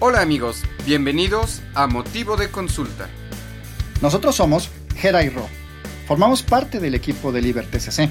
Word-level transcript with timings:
Hola 0.00 0.20
amigos, 0.20 0.62
bienvenidos 0.86 1.60
a 1.74 1.88
Motivo 1.88 2.36
de 2.36 2.52
Consulta. 2.52 3.08
Nosotros 4.00 4.36
somos 4.36 4.70
Gera 4.94 5.24
y 5.24 5.28
Ro. 5.28 5.44
Formamos 6.06 6.44
parte 6.44 6.78
del 6.78 6.94
equipo 6.94 7.32
de 7.32 7.42
LiberTCC, 7.42 8.08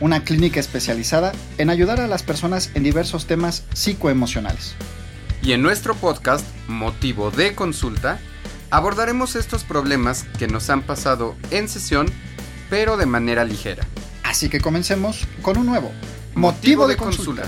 una 0.00 0.24
clínica 0.24 0.60
especializada 0.60 1.32
en 1.58 1.68
ayudar 1.68 2.00
a 2.00 2.06
las 2.06 2.22
personas 2.22 2.70
en 2.72 2.84
diversos 2.84 3.26
temas 3.26 3.64
psicoemocionales. 3.74 4.76
Y 5.42 5.52
en 5.52 5.60
nuestro 5.60 5.94
podcast, 5.94 6.46
Motivo 6.68 7.30
de 7.30 7.54
Consulta, 7.54 8.18
abordaremos 8.70 9.36
estos 9.36 9.62
problemas 9.62 10.24
que 10.38 10.48
nos 10.48 10.70
han 10.70 10.80
pasado 10.80 11.36
en 11.50 11.68
sesión, 11.68 12.06
pero 12.70 12.96
de 12.96 13.04
manera 13.04 13.44
ligera. 13.44 13.86
Así 14.22 14.48
que 14.48 14.62
comencemos 14.62 15.28
con 15.42 15.58
un 15.58 15.66
nuevo 15.66 15.92
Motivo, 16.34 16.86
de, 16.86 16.96
consulta. 16.96 17.42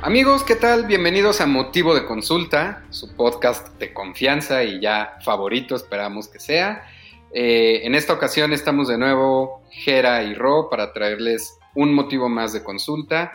Amigos, 0.00 0.44
¿qué 0.44 0.54
tal? 0.54 0.86
Bienvenidos 0.86 1.40
a 1.40 1.46
Motivo 1.46 1.92
de 1.92 2.04
Consulta, 2.04 2.84
su 2.90 3.16
podcast 3.16 3.76
de 3.80 3.92
confianza 3.92 4.62
y 4.62 4.80
ya 4.80 5.18
favorito, 5.24 5.74
esperamos 5.74 6.28
que 6.28 6.38
sea. 6.38 6.88
Eh, 7.34 7.80
en 7.82 7.96
esta 7.96 8.12
ocasión 8.12 8.52
estamos 8.52 8.86
de 8.86 8.96
nuevo 8.96 9.64
Jera 9.70 10.22
y 10.22 10.34
Ro 10.34 10.68
para 10.70 10.92
traerles 10.92 11.58
un 11.74 11.92
motivo 11.94 12.28
más 12.28 12.52
de 12.52 12.62
consulta. 12.62 13.32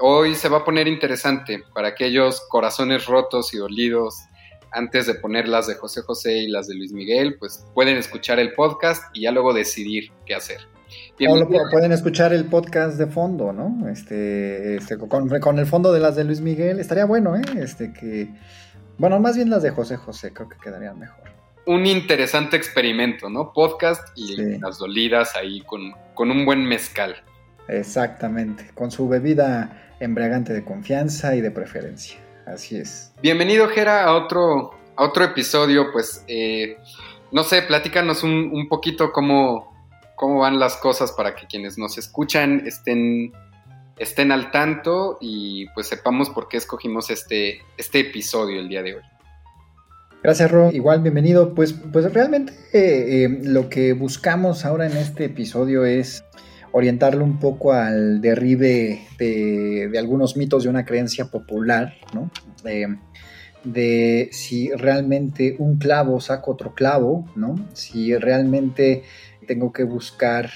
Hoy 0.00 0.34
se 0.34 0.48
va 0.48 0.58
a 0.58 0.64
poner 0.64 0.88
interesante 0.88 1.62
para 1.72 1.88
aquellos 1.88 2.40
corazones 2.48 3.06
rotos 3.06 3.54
y 3.54 3.58
dolidos. 3.58 4.24
Antes 4.72 5.06
de 5.06 5.14
poner 5.14 5.46
las 5.46 5.68
de 5.68 5.76
José 5.76 6.02
José 6.02 6.38
y 6.38 6.48
las 6.48 6.66
de 6.66 6.74
Luis 6.74 6.92
Miguel, 6.92 7.36
pues 7.38 7.64
pueden 7.74 7.96
escuchar 7.96 8.40
el 8.40 8.54
podcast 8.54 9.04
y 9.14 9.20
ya 9.22 9.30
luego 9.30 9.54
decidir 9.54 10.10
qué 10.26 10.34
hacer. 10.34 10.71
O 11.28 11.36
lo, 11.36 11.48
pueden 11.48 11.92
escuchar 11.92 12.32
el 12.32 12.46
podcast 12.46 12.98
de 12.98 13.06
fondo, 13.06 13.52
¿no? 13.52 13.88
Este, 13.88 14.76
este 14.76 14.98
con, 14.98 15.58
el 15.58 15.66
fondo 15.66 15.92
de 15.92 16.00
las 16.00 16.16
de 16.16 16.24
Luis 16.24 16.40
Miguel, 16.40 16.80
estaría 16.80 17.04
bueno, 17.04 17.36
¿eh? 17.36 17.42
Este 17.58 17.92
que, 17.92 18.28
bueno, 18.98 19.20
más 19.20 19.36
bien 19.36 19.50
las 19.50 19.62
de 19.62 19.70
José 19.70 19.96
José, 19.96 20.32
creo 20.32 20.48
que 20.48 20.56
quedarían 20.58 20.98
mejor. 20.98 21.30
Un 21.66 21.86
interesante 21.86 22.56
experimento, 22.56 23.28
¿no? 23.28 23.52
Podcast 23.52 24.08
y 24.16 24.58
las 24.58 24.78
dolidas 24.78 25.36
ahí 25.36 25.60
con, 25.60 25.92
con 26.14 26.30
un 26.30 26.44
buen 26.44 26.64
mezcal. 26.64 27.16
Exactamente, 27.68 28.70
con 28.74 28.90
su 28.90 29.08
bebida 29.08 29.94
embriagante 30.00 30.52
de 30.52 30.64
confianza 30.64 31.36
y 31.36 31.40
de 31.40 31.52
preferencia. 31.52 32.18
Así 32.46 32.76
es. 32.76 33.12
Bienvenido, 33.22 33.68
Jera, 33.68 34.04
a 34.04 34.16
otro, 34.16 34.72
a 34.96 35.04
otro 35.04 35.24
episodio. 35.24 35.92
Pues, 35.92 36.24
eh, 36.26 36.76
no 37.30 37.44
sé, 37.44 37.62
platícanos 37.62 38.24
un, 38.24 38.50
un 38.52 38.68
poquito 38.68 39.12
cómo, 39.12 39.71
cómo 40.22 40.38
van 40.38 40.60
las 40.60 40.76
cosas 40.76 41.10
para 41.10 41.34
que 41.34 41.48
quienes 41.48 41.78
nos 41.78 41.98
escuchan 41.98 42.62
estén, 42.64 43.32
estén 43.98 44.30
al 44.30 44.52
tanto 44.52 45.18
y 45.20 45.66
pues 45.74 45.88
sepamos 45.88 46.30
por 46.30 46.46
qué 46.46 46.58
escogimos 46.58 47.10
este, 47.10 47.58
este 47.76 47.98
episodio 47.98 48.60
el 48.60 48.68
día 48.68 48.84
de 48.84 48.94
hoy. 48.94 49.02
Gracias, 50.22 50.48
Ro. 50.48 50.70
Igual, 50.70 51.00
bienvenido. 51.00 51.56
Pues, 51.56 51.72
pues 51.72 52.12
realmente 52.12 52.52
eh, 52.72 53.24
eh, 53.24 53.38
lo 53.42 53.68
que 53.68 53.94
buscamos 53.94 54.64
ahora 54.64 54.86
en 54.86 54.96
este 54.96 55.24
episodio 55.24 55.84
es 55.84 56.24
orientarlo 56.70 57.24
un 57.24 57.40
poco 57.40 57.72
al 57.72 58.20
derribe 58.20 59.04
de, 59.18 59.90
algunos 59.98 60.36
mitos 60.36 60.62
de 60.62 60.68
una 60.68 60.84
creencia 60.84 61.32
popular, 61.32 61.94
¿no? 62.14 62.30
de 63.64 64.28
si 64.32 64.70
realmente 64.70 65.54
un 65.58 65.78
clavo 65.78 66.20
saca 66.20 66.50
otro 66.50 66.74
clavo, 66.74 67.30
¿no? 67.36 67.54
Si 67.74 68.16
realmente 68.16 69.04
tengo 69.46 69.72
que 69.72 69.84
buscar 69.84 70.50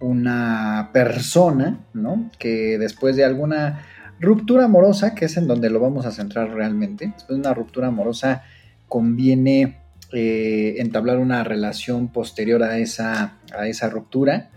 una 0.00 0.90
persona, 0.92 1.80
¿no? 1.94 2.30
Que 2.38 2.78
después 2.78 3.16
de 3.16 3.24
alguna 3.24 3.86
ruptura 4.20 4.64
amorosa, 4.64 5.14
que 5.14 5.24
es 5.24 5.36
en 5.36 5.46
donde 5.46 5.70
lo 5.70 5.80
vamos 5.80 6.06
a 6.06 6.12
centrar 6.12 6.50
realmente, 6.50 7.06
después 7.06 7.36
de 7.36 7.46
una 7.46 7.54
ruptura 7.54 7.88
amorosa 7.88 8.42
conviene 8.88 9.78
eh, 10.12 10.76
entablar 10.78 11.18
una 11.18 11.42
relación 11.42 12.08
posterior 12.08 12.62
a 12.62 12.78
esa, 12.78 13.38
a 13.56 13.66
esa 13.66 13.88
ruptura. 13.88 14.50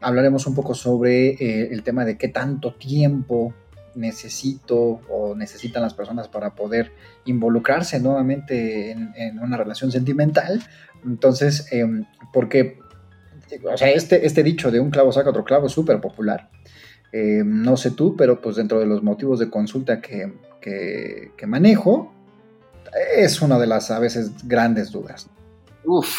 Hablaremos 0.00 0.46
un 0.46 0.54
poco 0.54 0.74
sobre 0.74 1.30
eh, 1.30 1.68
el 1.72 1.82
tema 1.82 2.04
de 2.04 2.18
qué 2.18 2.28
tanto 2.28 2.74
tiempo 2.74 3.54
necesito 3.94 5.00
o 5.08 5.34
necesitan 5.34 5.82
las 5.82 5.94
personas 5.94 6.28
para 6.28 6.54
poder 6.54 6.92
involucrarse 7.24 7.98
nuevamente 8.00 8.92
en, 8.92 9.38
una 9.40 9.56
relación 9.56 9.90
sentimental. 9.90 10.62
Entonces, 11.04 11.72
em, 11.72 12.04
porque 12.32 12.78
o 13.64 13.76
sea, 13.76 13.90
este, 13.90 14.26
este 14.26 14.42
dicho 14.42 14.70
de 14.70 14.80
un 14.80 14.90
clavo 14.90 15.12
saca 15.12 15.30
otro 15.30 15.44
clavo 15.44 15.66
es 15.66 15.72
súper 15.72 16.00
popular. 16.00 16.48
Eh, 17.12 17.42
no 17.44 17.76
sé 17.76 17.92
tú, 17.92 18.16
pero 18.16 18.40
pues 18.40 18.56
dentro 18.56 18.78
de 18.80 18.86
los 18.86 19.02
motivos 19.02 19.38
de 19.38 19.48
consulta 19.48 20.00
que, 20.00 20.32
manejo, 21.46 22.12
es 23.16 23.40
una 23.40 23.58
de 23.58 23.66
las 23.66 23.90
a 23.90 23.98
veces 23.98 24.46
grandes 24.46 24.90
dudas. 24.90 25.30
Uf, 25.84 26.18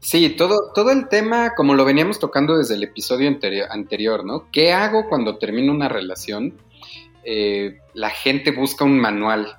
sí, 0.00 0.30
todo, 0.30 0.72
todo 0.74 0.90
el 0.90 1.08
tema, 1.08 1.54
como 1.54 1.74
lo 1.74 1.84
veníamos 1.84 2.18
tocando 2.18 2.58
desde 2.58 2.74
el 2.74 2.82
episodio 2.82 3.28
anterior, 3.28 3.68
anterior 3.70 4.24
¿no? 4.24 4.50
¿Qué 4.52 4.72
hago 4.72 5.08
cuando 5.08 5.38
termino 5.38 5.72
una 5.72 5.88
relación? 5.88 6.58
Eh, 7.24 7.78
la 7.94 8.10
gente 8.10 8.50
busca 8.50 8.84
un 8.84 8.98
manual 8.98 9.56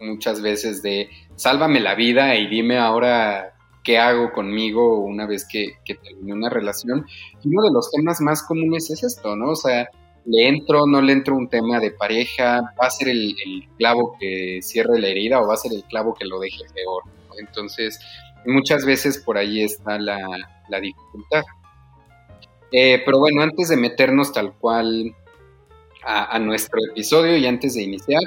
muchas 0.00 0.40
veces 0.40 0.82
de 0.82 1.10
sálvame 1.36 1.78
la 1.78 1.94
vida 1.94 2.34
y 2.34 2.48
dime 2.48 2.78
ahora 2.78 3.51
qué 3.82 3.98
hago 3.98 4.32
conmigo 4.32 5.00
una 5.00 5.26
vez 5.26 5.46
que, 5.46 5.78
que 5.84 5.94
termine 5.94 6.34
una 6.34 6.48
relación. 6.48 7.06
Y 7.42 7.48
uno 7.48 7.62
de 7.62 7.72
los 7.72 7.90
temas 7.90 8.20
más 8.20 8.42
comunes 8.42 8.90
es 8.90 9.02
esto, 9.02 9.36
¿no? 9.36 9.50
O 9.50 9.56
sea, 9.56 9.88
le 10.24 10.48
entro, 10.48 10.86
no 10.86 11.00
le 11.00 11.12
entro 11.12 11.36
un 11.36 11.48
tema 11.48 11.80
de 11.80 11.90
pareja, 11.90 12.60
va 12.80 12.86
a 12.86 12.90
ser 12.90 13.08
el, 13.08 13.34
clavo 13.76 14.16
que 14.18 14.60
cierre 14.62 15.00
la 15.00 15.08
herida 15.08 15.40
o 15.40 15.46
va 15.46 15.54
a 15.54 15.58
ser 15.58 15.72
el 15.72 15.84
clavo 15.84 16.14
que 16.14 16.24
lo 16.24 16.38
deje 16.38 16.64
peor. 16.74 17.02
Entonces, 17.38 17.98
muchas 18.44 18.84
veces 18.84 19.18
por 19.18 19.36
ahí 19.36 19.62
está 19.62 19.98
la, 19.98 20.16
dificultad. 20.80 21.42
Eh, 22.70 23.02
pero 23.04 23.18
bueno, 23.18 23.42
antes 23.42 23.68
de 23.68 23.76
meternos 23.76 24.32
tal 24.32 24.54
cual 24.54 25.14
a, 26.04 26.38
nuestro 26.38 26.80
episodio 26.90 27.36
y 27.36 27.46
antes 27.46 27.74
de 27.74 27.82
iniciar, 27.82 28.22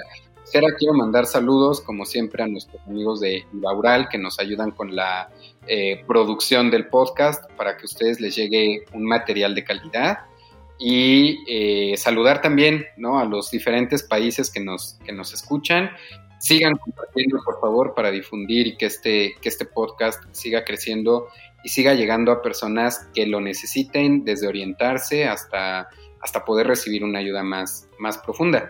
Jera, 0.56 0.74
quiero 0.80 0.94
mandar 0.94 1.26
saludos, 1.26 1.82
como 1.82 2.06
siempre, 2.06 2.42
a 2.42 2.48
nuestros 2.48 2.82
amigos 2.88 3.20
de 3.20 3.46
Ibaural 3.52 4.08
que 4.08 4.18
nos 4.18 4.40
ayudan 4.40 4.72
con 4.72 4.96
la 4.96 5.30
eh, 5.68 6.02
producción 6.08 6.72
del 6.72 6.88
podcast 6.88 7.52
para 7.58 7.76
que 7.76 7.82
a 7.82 7.86
ustedes 7.88 8.22
les 8.22 8.38
llegue 8.38 8.86
un 8.94 9.04
material 9.04 9.54
de 9.54 9.66
calidad. 9.66 10.20
Y 10.80 11.40
eh, 11.50 11.98
saludar 11.98 12.42
también 12.42 12.86
¿no? 12.96 13.20
a 13.20 13.26
los 13.26 13.52
diferentes 13.52 14.02
países 14.02 14.50
que 14.50 14.62
nos, 14.62 14.98
que 15.06 15.12
nos 15.12 15.34
escuchan. 15.34 15.92
Sigan 16.40 16.78
compartiendo, 16.78 17.38
por 17.44 17.60
favor, 17.60 17.94
para 17.94 18.10
difundir 18.10 18.68
y 18.68 18.78
que 18.78 18.86
este, 18.86 19.36
que 19.42 19.50
este 19.50 19.66
podcast 19.66 20.24
siga 20.32 20.64
creciendo 20.64 21.28
y 21.66 21.70
siga 21.70 21.96
llegando 21.96 22.32
a 22.32 22.42
personas 22.42 23.10
que 23.14 23.26
lo 23.26 23.42
necesiten, 23.42 24.24
desde 24.24 24.48
orientarse 24.48 25.26
hasta, 25.26 25.90
hasta 26.25 26.44
poder 26.44 26.66
recibir 26.66 27.03
una 27.03 27.19
ayuda 27.19 27.44
más, 27.44 27.88
más 28.00 28.18
profunda. 28.18 28.68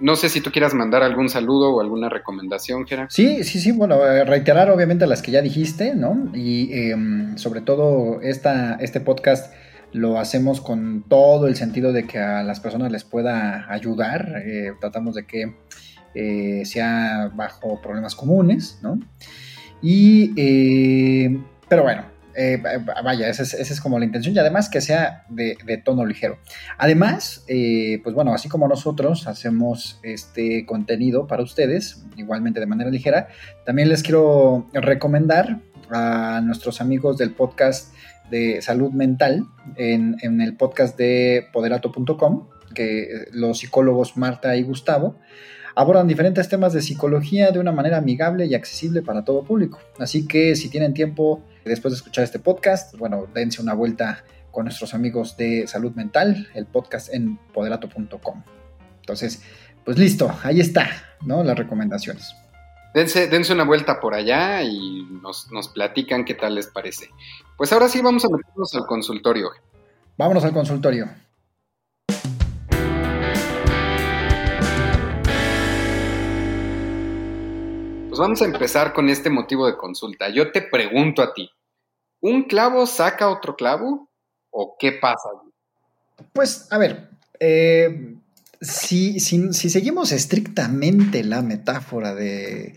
No 0.00 0.16
sé 0.16 0.30
si 0.30 0.40
tú 0.40 0.50
quieras 0.50 0.72
mandar 0.72 1.02
algún 1.02 1.28
saludo 1.28 1.70
o 1.74 1.82
alguna 1.82 2.08
recomendación, 2.08 2.86
Gerard. 2.86 3.08
Sí, 3.10 3.44
sí, 3.44 3.60
sí, 3.60 3.72
bueno, 3.72 4.02
eh, 4.06 4.24
reiterar 4.24 4.70
obviamente 4.70 5.06
las 5.06 5.20
que 5.20 5.30
ya 5.30 5.42
dijiste, 5.42 5.94
¿no? 5.94 6.30
Y 6.32 6.72
em, 6.72 7.36
sobre 7.36 7.60
todo 7.60 8.22
esta, 8.22 8.76
este 8.80 9.00
podcast 9.00 9.52
lo 9.92 10.18
hacemos 10.18 10.62
con 10.62 11.04
todo 11.06 11.46
el 11.46 11.56
sentido 11.56 11.92
de 11.92 12.06
que 12.06 12.18
a 12.18 12.42
las 12.42 12.58
personas 12.60 12.90
les 12.90 13.04
pueda 13.04 13.70
ayudar. 13.70 14.42
Eh, 14.46 14.72
tratamos 14.80 15.14
de 15.14 15.26
que 15.26 15.54
eh, 16.14 16.64
sea 16.64 17.30
bajo 17.34 17.82
problemas 17.82 18.14
comunes, 18.14 18.78
¿no? 18.82 18.98
Y, 19.82 20.32
pero 21.68 21.82
bueno, 21.82 22.13
eh, 22.36 22.60
vaya, 23.02 23.28
esa 23.28 23.42
es, 23.42 23.80
como 23.80 23.98
la 23.98 24.04
intención 24.04 24.34
y 24.34 24.38
además 24.38 24.68
que 24.68 24.80
sea 24.80 25.24
de, 25.28 25.56
tono 25.84 26.04
ligero. 26.04 26.38
Además, 26.78 27.44
eh, 27.48 28.00
pues 28.02 28.14
bueno, 28.14 28.34
así 28.34 28.48
como 28.48 28.68
nosotros 28.68 29.26
hacemos 29.26 30.00
este 30.02 30.66
contenido 30.66 31.26
para 31.26 31.42
ustedes, 31.42 32.04
igualmente 32.16 32.60
de 32.60 32.66
manera 32.66 32.90
ligera, 32.90 33.28
también 33.64 33.88
les 33.88 34.02
quiero 34.02 34.68
recomendar 34.72 35.60
a 35.90 36.40
nuestros 36.42 36.80
amigos 36.80 37.18
del 37.18 37.32
podcast 37.32 37.94
de 38.30 38.62
salud 38.62 38.90
mental 38.90 39.46
en, 39.76 40.16
en 40.22 40.40
el 40.40 40.56
podcast 40.56 40.96
de 40.96 41.46
poderato.com, 41.52 42.48
que 42.74 43.26
los 43.32 43.58
psicólogos 43.58 44.16
Marta 44.16 44.56
y 44.56 44.62
Gustavo 44.62 45.18
abordan 45.74 46.06
diferentes 46.06 46.48
temas 46.48 46.72
de 46.72 46.82
psicología 46.82 47.50
de 47.50 47.58
una 47.58 47.72
manera 47.72 47.98
amigable 47.98 48.46
y 48.46 48.54
accesible 48.54 49.02
para 49.02 49.24
todo 49.24 49.42
público. 49.42 49.78
Así 49.98 50.26
que 50.26 50.56
si 50.56 50.68
tienen 50.68 50.94
tiempo 50.94 51.42
después 51.64 51.92
de 51.92 51.96
escuchar 51.96 52.24
este 52.24 52.38
podcast, 52.38 52.96
bueno, 52.96 53.26
dense 53.34 53.60
una 53.60 53.74
vuelta 53.74 54.24
con 54.50 54.64
nuestros 54.64 54.94
amigos 54.94 55.36
de 55.36 55.66
salud 55.66 55.92
mental, 55.94 56.48
el 56.54 56.66
podcast 56.66 57.12
en 57.12 57.38
poderato.com. 57.52 58.42
Entonces, 59.00 59.42
pues 59.84 59.98
listo, 59.98 60.32
ahí 60.42 60.60
está, 60.60 60.88
¿no? 61.24 61.42
Las 61.42 61.58
recomendaciones. 61.58 62.34
Dense, 62.94 63.26
dense 63.26 63.52
una 63.52 63.64
vuelta 63.64 63.98
por 63.98 64.14
allá 64.14 64.62
y 64.62 65.02
nos, 65.20 65.50
nos 65.50 65.68
platican 65.68 66.24
qué 66.24 66.34
tal 66.34 66.54
les 66.54 66.68
parece. 66.68 67.10
Pues 67.56 67.72
ahora 67.72 67.88
sí 67.88 68.00
vamos 68.00 68.24
a 68.24 68.28
meternos 68.28 68.72
al 68.74 68.86
consultorio. 68.86 69.50
Vámonos 70.16 70.44
al 70.44 70.52
consultorio. 70.52 71.08
Pues 78.14 78.20
vamos 78.20 78.42
a 78.42 78.44
empezar 78.44 78.92
con 78.92 79.08
este 79.08 79.28
motivo 79.28 79.66
de 79.66 79.76
consulta. 79.76 80.28
Yo 80.28 80.52
te 80.52 80.62
pregunto 80.62 81.20
a 81.20 81.34
ti, 81.34 81.50
¿un 82.20 82.44
clavo 82.44 82.86
saca 82.86 83.28
otro 83.28 83.56
clavo 83.56 84.08
o 84.50 84.76
qué 84.78 84.92
pasa? 84.92 85.30
Pues, 86.32 86.68
a 86.70 86.78
ver, 86.78 87.08
eh, 87.40 88.14
si, 88.60 89.18
seguimos 89.18 90.12
estrictamente 90.12 91.24
la 91.24 91.42
metáfora 91.42 92.14
de, 92.14 92.76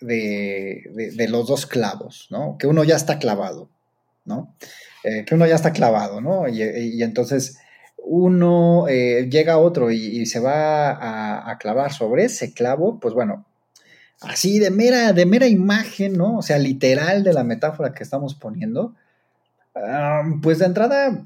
de, 0.00 1.26
los 1.28 1.46
dos 1.46 1.66
clavos, 1.66 2.28
¿no? 2.30 2.56
Que 2.58 2.66
uno 2.66 2.82
ya 2.82 2.96
está 2.96 3.18
clavado, 3.18 3.68
¿no? 4.24 4.56
Eh, 5.04 5.26
que 5.26 5.34
uno 5.34 5.46
ya 5.46 5.56
está 5.56 5.74
clavado, 5.74 6.22
¿no? 6.22 6.48
Y, 6.48 7.02
entonces 7.02 7.58
uno 7.98 8.88
eh, 8.88 9.28
llega 9.30 9.52
a 9.52 9.58
otro 9.58 9.90
y, 9.90 10.24
se 10.24 10.40
va 10.40 10.92
a, 10.92 11.50
a, 11.50 11.58
clavar 11.58 11.92
sobre 11.92 12.24
ese 12.24 12.54
clavo, 12.54 12.98
pues 12.98 13.12
bueno, 13.12 13.44
así 14.20 14.58
de 14.58 14.70
mera, 14.70 15.12
de 15.12 15.26
mera 15.26 15.46
imagen, 15.46 16.14
¿no? 16.14 16.38
O 16.38 16.42
sea, 16.42 16.58
literal 16.58 17.24
de 17.24 17.32
la 17.32 17.44
metáfora 17.44 17.94
que 17.94 18.02
estamos 18.02 18.34
poniendo, 18.34 18.94
pues 20.42 20.58
de 20.58 20.66
entrada 20.66 21.24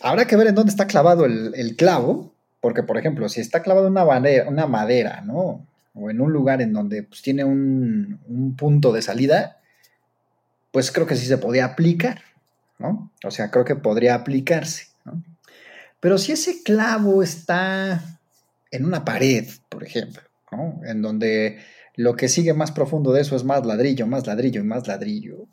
habrá 0.00 0.26
que 0.26 0.36
ver 0.36 0.48
en 0.48 0.54
dónde 0.54 0.70
está 0.70 0.86
clavado 0.86 1.24
el, 1.24 1.76
clavo, 1.76 2.32
porque 2.60 2.82
por 2.82 2.98
ejemplo, 2.98 3.28
si 3.28 3.40
está 3.40 3.62
clavado 3.62 3.86
en 3.86 3.92
una 3.92 4.04
madera, 4.04 4.48
una 4.48 4.66
madera, 4.66 5.20
¿no? 5.20 5.66
O 5.94 6.10
en 6.10 6.20
un 6.20 6.32
lugar 6.32 6.62
en 6.62 6.72
donde 6.72 7.02
pues, 7.02 7.22
tiene 7.22 7.44
un, 7.44 8.20
un 8.26 8.56
punto 8.56 8.92
de 8.92 9.02
salida, 9.02 9.58
pues 10.70 10.90
creo 10.90 11.06
que 11.06 11.16
sí 11.16 11.26
se 11.26 11.38
podía 11.38 11.66
aplicar, 11.66 12.22
¿no? 12.78 13.10
O 13.24 13.30
sea, 13.30 13.50
creo 13.50 13.64
que 13.64 13.76
podría 13.76 14.14
aplicarse. 14.14 14.86
Pero 16.00 16.18
si 16.18 16.32
ese 16.32 16.62
clavo 16.62 17.22
está 17.22 18.02
en 18.70 18.84
una 18.86 19.04
pared, 19.04 19.46
por 19.68 19.84
ejemplo, 19.84 20.22
¿no? 20.50 20.80
En 20.84 21.02
donde 21.02 21.60
lo 21.94 22.16
que 22.16 22.28
sigue 22.28 22.54
más 22.54 22.72
profundo 22.72 23.12
de 23.12 23.20
eso 23.20 23.36
es 23.36 23.44
más 23.44 23.64
ladrillo, 23.66 24.06
más 24.06 24.26
ladrillo 24.26 24.60
y 24.60 24.64
más 24.64 24.86
ladrillo. 24.86 25.46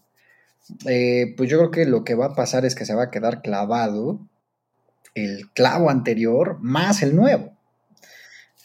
Eh, 0.86 1.34
pues 1.36 1.50
yo 1.50 1.58
creo 1.58 1.72
que 1.72 1.86
lo 1.86 2.04
que 2.04 2.16
va 2.16 2.28
a 2.28 2.36
pasar 2.36 2.66
es 2.66 2.76
que 2.76 2.86
se 2.86 2.94
va 2.94 3.04
a 3.04 3.12
quedar 3.12 3.42
clavado 3.42 4.20
el 5.16 5.50
clavo 5.52 5.90
anterior 5.90 6.58
más 6.62 7.02
el 7.02 7.16
nuevo. 7.16 7.58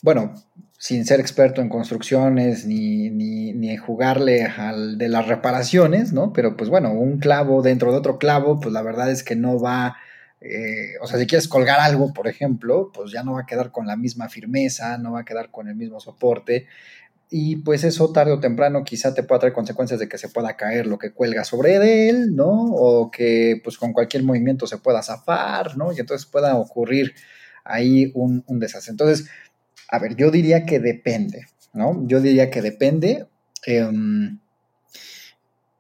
Bueno, 0.03 0.35
sin 0.79 1.07
ser 1.07 1.19
experto 1.19 1.63
en 1.63 1.71
construcciones 1.71 2.67
ni, 2.67 3.09
ni, 3.09 3.77
jugarle 3.79 4.45
al 4.45 4.99
de 4.99 5.09
las 5.09 5.27
reparaciones, 5.27 6.13
¿no? 6.13 6.33
Pero 6.33 6.57
pues 6.57 6.69
bueno, 6.69 6.93
un 6.93 7.19
clavo 7.19 7.63
dentro 7.63 7.91
de 7.91 7.99
otro 7.99 8.19
clavo, 8.19 8.61
pues 8.61 8.73
la 8.73 8.83
verdad 8.83 9.11
es 9.11 9.23
que 9.23 9.35
no 9.35 9.59
va, 9.59 9.97
eh, 10.43 10.99
o 11.01 11.07
sea, 11.07 11.19
si 11.19 11.27
quieres 11.27 11.49
colgar 11.49 11.81
algo, 11.81 12.13
por 12.13 12.29
ejemplo, 12.29 12.91
pues 12.93 13.11
ya 13.13 13.23
no 13.23 13.33
va 13.33 13.41
a 13.41 13.47
quedar 13.47 13.73
con 13.73 13.87
la 13.87 13.97
misma 13.97 14.29
firmeza, 14.29 14.99
no 14.99 15.13
va 15.13 15.21
a 15.21 15.25
quedar 15.25 15.51
con 15.51 15.69
el 15.69 15.75
mismo 15.75 16.01
soporte 16.01 16.67
y 17.37 17.57
pues 17.57 17.83
eso 17.83 18.13
tarde 18.13 18.31
o 18.31 18.39
temprano 18.39 18.85
quizá 18.85 19.13
te 19.13 19.25
pueda 19.25 19.41
traer 19.41 19.53
consecuencias 19.53 19.99
de 19.99 20.09
que 20.09 20.19
se 20.19 20.29
pueda 20.29 20.55
caer 20.55 20.87
lo 20.87 20.99
que 20.99 21.11
cuelga 21.11 21.43
sobre 21.43 22.09
él, 22.09 22.37
¿no? 22.37 22.49
O 22.49 23.11
que 23.11 23.61
pues 23.65 23.77
con 23.77 23.93
cualquier 23.93 24.23
movimiento 24.23 24.69
se 24.69 24.79
pueda 24.79 25.03
zafar, 25.03 25.77
¿no? 25.77 25.93
Y 25.93 25.99
entonces 25.99 26.29
pueda 26.29 26.55
ocurrir 26.55 27.13
ahí 27.65 28.13
un, 28.15 28.45
desastre. 28.61 28.93
Entonces, 28.93 29.27
a 29.91 29.99
ver, 29.99 30.15
yo 30.15 30.31
diría 30.31 30.65
que 30.65 30.79
depende, 30.79 31.49
¿no? 31.73 32.07
Yo 32.07 32.21
diría 32.21 32.51
que 32.51 32.63
depende. 32.63 33.27
Em, 33.67 34.39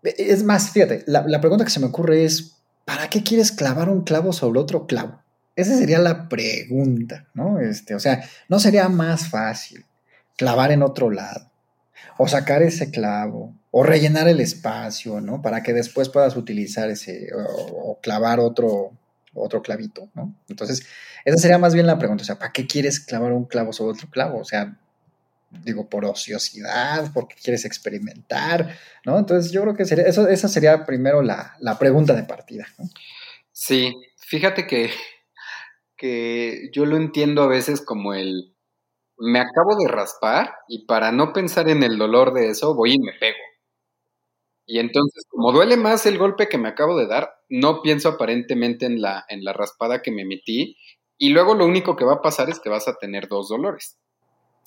es 0.03 0.43
más, 0.43 0.71
fíjate, 0.71 1.05
la, 1.06 1.25
la 1.25 1.41
pregunta 1.41 1.65
que 1.65 1.71
se 1.71 1.79
me 1.79 1.87
ocurre 1.87 2.25
es, 2.25 2.56
¿para 2.85 3.09
qué 3.09 3.23
quieres 3.23 3.53
clavar 3.53 3.89
un 3.91 4.03
clavo 4.03 4.33
sobre 4.33 4.59
otro 4.59 4.89
clavo? 4.89 5.23
Esa 5.55 5.79
sería 5.79 6.01
la 6.01 6.29
pregunta, 6.29 7.29
¿no? 7.33 7.61
Este, 7.61 7.95
o 7.95 8.01
sea, 8.01 8.29
¿no 8.49 8.59
sería 8.59 8.89
más 8.89 9.29
fácil 9.29 9.85
clavar 10.36 10.72
en 10.72 10.82
otro 10.82 11.10
lado, 11.10 11.50
o 12.19 12.28
sacar 12.28 12.62
ese 12.62 12.90
clavo, 12.90 13.54
o 13.70 13.82
rellenar 13.82 14.28
el 14.28 14.40
espacio, 14.40 15.20
¿no? 15.20 15.42
Para 15.42 15.62
que 15.62 15.72
después 15.72 16.08
puedas 16.08 16.36
utilizar 16.36 16.90
ese, 16.90 17.28
o, 17.34 17.98
clavar 18.00 18.40
otro, 18.40 18.92
otro 19.34 19.62
clavito, 19.62 20.08
¿no? 20.14 20.34
Entonces, 20.48 20.86
esa 21.25 21.38
sería 21.38 21.58
más 21.58 21.75
bien 21.75 21.86
la 21.86 21.98
pregunta, 21.98 22.22
o 22.22 22.25
sea, 22.25 22.38
¿para 22.38 22.52
qué 22.52 22.66
quieres 22.66 23.00
clavar 23.00 23.32
un 23.32 23.46
clavo 23.46 23.72
sobre 23.72 23.92
otro 23.92 24.08
clavo? 24.10 24.38
O 24.38 24.44
sea, 24.44 24.76
digo, 25.64 25.88
por 25.88 26.04
ociosidad, 26.04 27.12
porque 27.12 27.36
quieres 27.42 27.64
experimentar, 27.64 28.76
¿no? 29.04 29.19
Entonces, 29.19 29.52
yo 29.52 29.62
creo 29.62 29.75
que 29.75 29.84
sería, 29.84 30.04
eso, 30.04 30.28
esa 30.28 30.48
sería 30.48 30.84
primero 30.84 31.22
la, 31.22 31.56
la 31.60 31.78
pregunta 31.78 32.14
de 32.14 32.25
partida, 32.25 32.66
¿no? 32.78 32.88
Sí, 33.52 33.94
fíjate 34.19 34.66
que, 34.66 34.90
que 35.96 36.70
yo 36.72 36.86
lo 36.86 36.96
entiendo 36.96 37.42
a 37.42 37.48
veces 37.48 37.81
como 37.81 38.14
el 38.14 38.54
me 39.25 39.41
acabo 39.41 39.76
de 39.76 39.88
raspar 39.88 40.55
y 40.69 40.85
para 40.85 41.11
no 41.11 41.32
pensar 41.32 41.69
en 41.69 41.82
el 41.82 41.97
dolor 41.97 42.35
de 42.35 42.50
eso, 42.50 42.75
voy 42.75 42.94
y 42.94 42.99
me 42.99 43.12
pego. 43.19 43.38
Y 44.67 44.79
entonces, 44.79 45.25
como 45.29 45.53
duele 45.53 45.76
más 45.76 46.06
el 46.06 46.19
golpe 46.19 46.49
que 46.49 46.59
me 46.59 46.69
acabo 46.69 46.99
de 46.99 47.06
dar, 47.06 47.31
no 47.49 47.82
pienso 47.82 48.11
aparentemente 48.11 48.87
en 48.87 49.00
la, 49.00 49.25
en 49.29 49.44
la 49.44 49.53
raspada 49.53 50.03
que 50.03 50.11
me 50.11 50.25
metí. 50.25 50.76
Y 51.17 51.31
luego 51.31 51.55
lo 51.55 51.67
único 51.67 51.97
que 51.97 52.05
va 52.05 52.15
a 52.15 52.23
pasar 52.23 52.50
es 52.50 52.61
que 52.61 52.71
vas 52.71 52.88
a 52.88 52.97
tener 52.97 53.29
dos 53.29 53.49
dolores. 53.49 53.99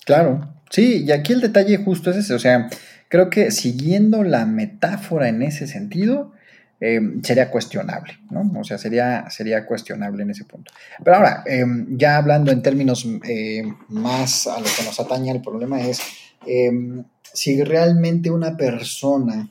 Claro, 0.04 0.40
sí, 0.70 1.04
y 1.04 1.12
aquí 1.12 1.32
el 1.32 1.40
detalle 1.40 1.78
justo 1.78 2.10
es 2.10 2.16
ese. 2.16 2.34
O 2.34 2.38
sea, 2.38 2.68
creo 3.08 3.30
que 3.30 3.50
siguiendo 3.50 4.24
la 4.24 4.46
metáfora 4.46 5.28
en 5.28 5.42
ese 5.42 5.66
sentido, 5.66 6.32
eh, 6.80 7.00
sería 7.24 7.50
cuestionable, 7.50 8.18
¿no? 8.30 8.48
O 8.60 8.62
sea, 8.62 8.78
sería, 8.78 9.28
sería 9.30 9.66
cuestionable 9.66 10.22
en 10.22 10.30
ese 10.30 10.44
punto. 10.44 10.72
Pero 11.02 11.16
ahora, 11.16 11.42
eh, 11.44 11.64
ya 11.88 12.16
hablando 12.16 12.52
en 12.52 12.62
términos 12.62 13.04
eh, 13.28 13.64
más 13.88 14.46
a 14.46 14.60
lo 14.60 14.66
que 14.66 14.84
nos 14.84 15.00
atañe 15.00 15.32
el 15.32 15.42
problema 15.42 15.80
es 15.80 16.00
si 17.32 17.62
realmente 17.62 18.30
una 18.30 18.56
persona 18.56 19.50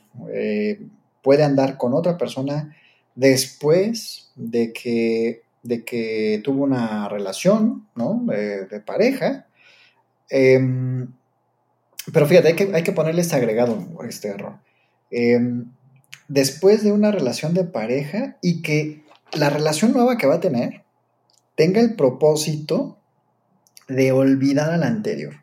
puede 1.22 1.44
andar 1.44 1.76
con 1.76 1.92
otra 1.94 2.16
persona 2.16 2.74
después 3.14 4.30
de 4.34 4.72
que, 4.72 5.42
de 5.62 5.84
que 5.84 6.40
tuvo 6.42 6.64
una 6.64 7.08
relación, 7.08 7.86
¿no? 7.94 8.24
De, 8.26 8.80
pareja. 8.80 9.46
pero 10.28 12.26
fíjate, 12.26 12.48
hay 12.48 12.54
que, 12.54 12.70
hay 12.72 12.82
que 12.82 12.92
ponerle 12.92 13.20
este 13.20 13.36
agregado, 13.36 13.86
este 14.08 14.28
error 14.28 14.54
después 16.28 16.84
de 16.84 16.92
una 16.92 17.10
relación 17.10 17.54
de 17.54 17.64
pareja 17.64 18.36
y 18.42 18.62
que 18.62 19.02
la 19.32 19.50
relación 19.50 19.92
nueva 19.92 20.16
que 20.16 20.26
va 20.26 20.36
a 20.36 20.40
tener 20.40 20.84
tenga 21.54 21.80
el 21.80 21.96
propósito 21.96 22.98
de 23.88 24.12
olvidar 24.12 24.70
a 24.70 24.76
la 24.76 24.86
anterior. 24.86 25.34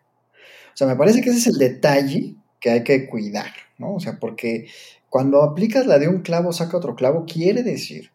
O 0.73 0.77
sea, 0.77 0.87
me 0.87 0.95
parece 0.95 1.21
que 1.21 1.29
ese 1.29 1.39
es 1.39 1.47
el 1.47 1.57
detalle 1.57 2.35
que 2.59 2.69
hay 2.69 2.83
que 2.83 3.07
cuidar, 3.07 3.51
¿no? 3.77 3.95
O 3.95 3.99
sea, 3.99 4.19
porque 4.19 4.67
cuando 5.09 5.41
aplicas 5.41 5.87
la 5.87 5.99
de 5.99 6.07
un 6.07 6.21
clavo 6.21 6.53
saca 6.53 6.77
otro 6.77 6.95
clavo, 6.95 7.25
quiere 7.25 7.63
decir 7.63 8.11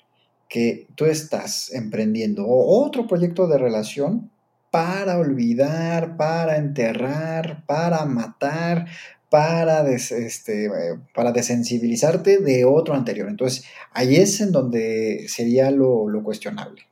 que 0.49 0.89
tú 0.97 1.07
estás 1.07 1.73
emprendiendo 1.73 2.47
otro 2.47 3.07
proyecto 3.07 3.47
de 3.47 3.59
relación 3.59 4.31
para 4.71 5.19
olvidar, 5.19 6.17
para 6.17 6.57
enterrar, 6.57 7.65
para 7.67 8.05
matar, 8.05 8.87
para, 9.31 9.89
este, 9.89 10.69
para 11.15 11.33
desensibilizarte 11.33 12.39
de 12.39 12.65
otro 12.65 12.95
anterior. 12.95 13.29
Entonces, 13.29 13.65
ahí 13.93 14.17
es 14.17 14.41
en 14.41 14.51
donde 14.53 15.27
sería 15.29 15.71
lo, 15.71 16.07
cuestionable. 16.23 16.87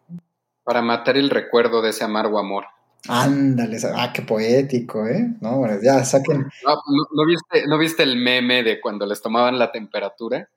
Para 0.63 0.81
matar 0.81 1.17
el 1.17 1.31
recuerdo 1.31 1.83
de 1.83 1.91
ese 1.91 2.05
amargo 2.05 2.39
amor. 2.39 2.65
Ándale, 3.09 3.79
ah, 3.95 4.13
qué 4.15 4.23
poético, 4.23 5.07
¿eh? 5.07 5.35
No, 5.41 5.67
ya 5.83 6.05
saquen. 6.05 6.47
No, 6.65 7.27
viste, 7.27 7.67
¿No 7.67 7.79
viste 7.79 8.03
el 8.03 8.17
meme 8.17 8.63
de 8.63 8.81
cuando 8.81 9.07
les 9.07 9.21
tomaban 9.21 9.59
la 9.59 9.73
temperatura? 9.73 10.49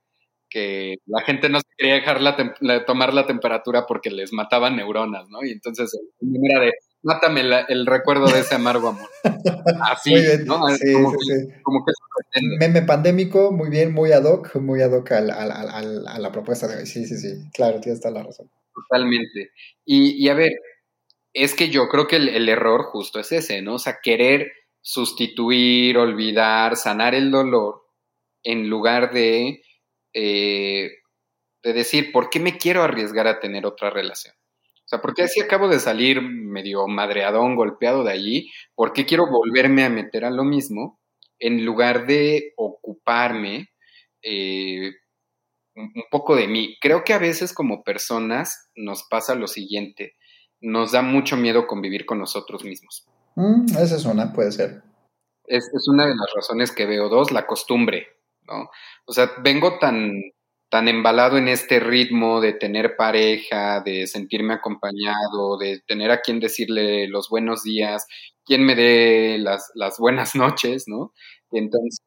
Que 0.50 0.98
la 1.06 1.22
gente 1.22 1.50
no 1.50 1.60
se 1.60 1.66
quería 1.78 1.96
dejar 1.96 2.20
tomar 2.86 3.14
la 3.14 3.26
temperatura 3.26 3.86
porque 3.88 4.12
les 4.12 4.34
mataban 4.34 4.76
neuronas, 4.76 5.30
¿no? 5.30 5.44
Y 5.44 5.52
entonces 5.52 5.94
el 6.20 6.28
meme 6.28 6.48
era 6.52 6.66
de 6.66 6.72
mátame 7.04 7.42
el 7.68 7.86
recuerdo 7.86 8.28
de 8.28 8.40
ese 8.40 8.56
amargo 8.56 8.90
amor. 8.90 9.10
Así, 9.92 10.14
¿no? 10.46 10.68
Sí, 10.70 10.94
como, 10.94 11.12
sí, 11.12 11.18
que, 11.28 11.62
como, 11.64 11.86
que, 11.86 11.92
Meme 12.60 12.82
pandémico, 12.84 13.52
muy 13.52 13.70
bien, 13.70 13.94
muy 13.94 14.12
ad 14.12 14.24
hoc, 14.24 14.56
muy 14.56 14.82
ad 14.82 14.94
hoc 14.94 15.12
a 15.12 15.22
la 15.22 16.32
propuesta 16.32 16.68
de 16.68 16.78
hoy. 16.78 16.86
Sí, 16.86 17.06
sí, 17.06 17.18
sí, 17.18 17.50
claro, 17.54 17.80
tienes 17.80 18.02
toda 18.02 18.14
la 18.14 18.24
razón. 18.24 18.50
Totalmente. 18.74 19.52
Y, 19.86 20.24
y 20.24 20.30
a 20.30 20.34
ver, 20.34 20.52
es 21.34 21.56
que 21.56 21.70
yo 21.70 21.88
creo 21.88 22.08
que 22.08 22.18
el, 22.18 22.50
error 22.50 22.84
justo 22.84 23.20
es 23.20 23.32
ese, 23.32 23.62
¿no? 23.62 23.76
O 23.76 23.80
sea, 23.80 24.00
querer 24.02 24.52
sustituir, 24.82 25.98
olvidar, 25.98 26.76
sanar 26.76 27.16
el 27.16 27.32
dolor 27.32 27.84
en 28.44 28.70
lugar 28.70 29.14
de, 29.14 29.62
eh, 30.14 30.92
de 31.64 31.74
decir, 31.74 32.12
¿por 32.12 32.30
qué 32.30 32.40
me 32.40 32.58
quiero 32.58 32.84
arriesgar 32.84 33.28
a 33.28 33.40
tener 33.40 33.66
otra 33.66 33.90
relación? 33.90 34.36
O 34.92 34.94
sea, 34.98 35.02
¿por 35.02 35.14
qué 35.14 35.22
así 35.22 35.40
acabo 35.40 35.70
de 35.70 35.80
salir 35.80 36.22
medio 36.22 36.86
madreadón, 36.86 37.56
golpeado 37.56 38.04
de 38.04 38.12
allí? 38.12 38.52
¿Por 38.76 38.92
qué 38.92 39.06
quiero 39.06 39.26
volverme 39.32 39.86
a 39.86 39.90
meter 39.90 40.26
a 40.26 40.32
lo 40.32 40.44
mismo 40.44 41.00
en 41.40 41.64
lugar 41.64 42.08
de 42.08 42.52
ocuparme 42.58 43.70
eh, 44.22 44.92
un, 45.78 45.94
poco 46.12 46.36
de 46.36 46.50
mí? 46.50 46.76
Creo 46.82 47.06
que 47.06 47.14
a 47.14 47.20
veces 47.20 47.54
como 47.54 47.84
personas 47.84 48.70
nos 48.76 49.08
pasa 49.10 49.34
lo 49.34 49.48
siguiente, 49.48 50.18
nos 50.60 50.92
da 50.92 51.02
mucho 51.02 51.38
miedo 51.38 51.68
convivir 51.68 52.06
con 52.06 52.20
nosotros 52.20 52.66
mismos. 52.66 53.08
Mm, 53.38 53.68
esa 53.78 53.96
es 53.96 54.04
una, 54.04 54.34
puede 54.34 54.52
ser. 54.52 54.84
Es, 55.46 55.72
es 55.74 55.88
una 55.88 56.06
de 56.06 56.16
las 56.16 56.34
razones 56.36 56.74
que 56.74 56.86
veo. 56.86 57.08
Dos, 57.08 57.32
la 57.32 57.48
costumbre, 57.48 58.08
¿no? 58.42 58.70
O 59.06 59.14
sea, 59.14 59.32
vengo 59.42 59.80
tan, 59.80 60.12
tan 60.72 60.88
embalado 60.88 61.38
en 61.38 61.50
este 61.50 61.82
ritmo 61.82 62.40
de 62.40 62.54
tener 62.54 62.96
pareja, 62.96 63.82
de 63.82 64.08
sentirme 64.08 64.54
acompañado, 64.54 65.58
de 65.60 65.82
tener 65.86 66.12
a 66.12 66.22
quien 66.22 66.40
decirle 66.40 67.10
los 67.10 67.28
buenos 67.30 67.64
días, 67.64 68.08
quien 68.46 68.66
me 68.66 68.76
dé 68.76 69.38
las, 69.38 69.70
las 69.76 70.00
buenas 70.00 70.34
noches, 70.36 70.86
¿no? 70.88 71.14
Entonces 71.52 72.00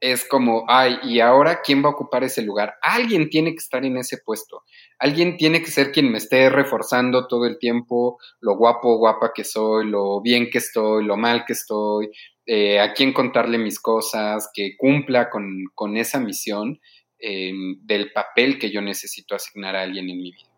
es 0.00 0.24
como, 0.24 0.66
ay, 0.68 0.98
¿y 1.02 1.18
ahora 1.18 1.60
quién 1.60 1.82
va 1.82 1.88
a 1.88 1.92
ocupar 1.92 2.22
ese 2.22 2.42
lugar? 2.42 2.74
Alguien 2.80 3.28
tiene 3.28 3.50
que 3.50 3.56
estar 3.58 3.84
en 3.84 3.96
ese 3.96 4.18
puesto. 4.24 4.62
Alguien 5.00 5.36
tiene 5.36 5.60
que 5.60 5.72
ser 5.72 5.90
quien 5.90 6.12
me 6.12 6.18
esté 6.18 6.50
reforzando 6.50 7.26
todo 7.26 7.44
el 7.44 7.58
tiempo 7.58 8.18
lo 8.40 8.56
guapo, 8.56 8.98
guapa 8.98 9.32
que 9.34 9.42
soy, 9.42 9.86
lo 9.86 10.20
bien 10.20 10.48
que 10.50 10.58
estoy, 10.58 11.04
lo 11.04 11.16
mal 11.16 11.44
que 11.44 11.54
estoy, 11.54 12.10
eh, 12.46 12.78
a 12.78 12.94
quién 12.94 13.12
contarle 13.12 13.58
mis 13.58 13.80
cosas, 13.80 14.48
que 14.54 14.76
cumpla 14.78 15.28
con, 15.28 15.64
con 15.74 15.96
esa 15.96 16.20
misión 16.20 16.78
eh, 17.20 17.52
del 17.82 18.12
papel 18.12 18.58
que 18.58 18.70
yo 18.70 18.80
necesito 18.80 19.34
asignar 19.34 19.76
a 19.76 19.82
alguien 19.82 20.08
en 20.08 20.18
mi 20.18 20.32
vida. 20.32 20.48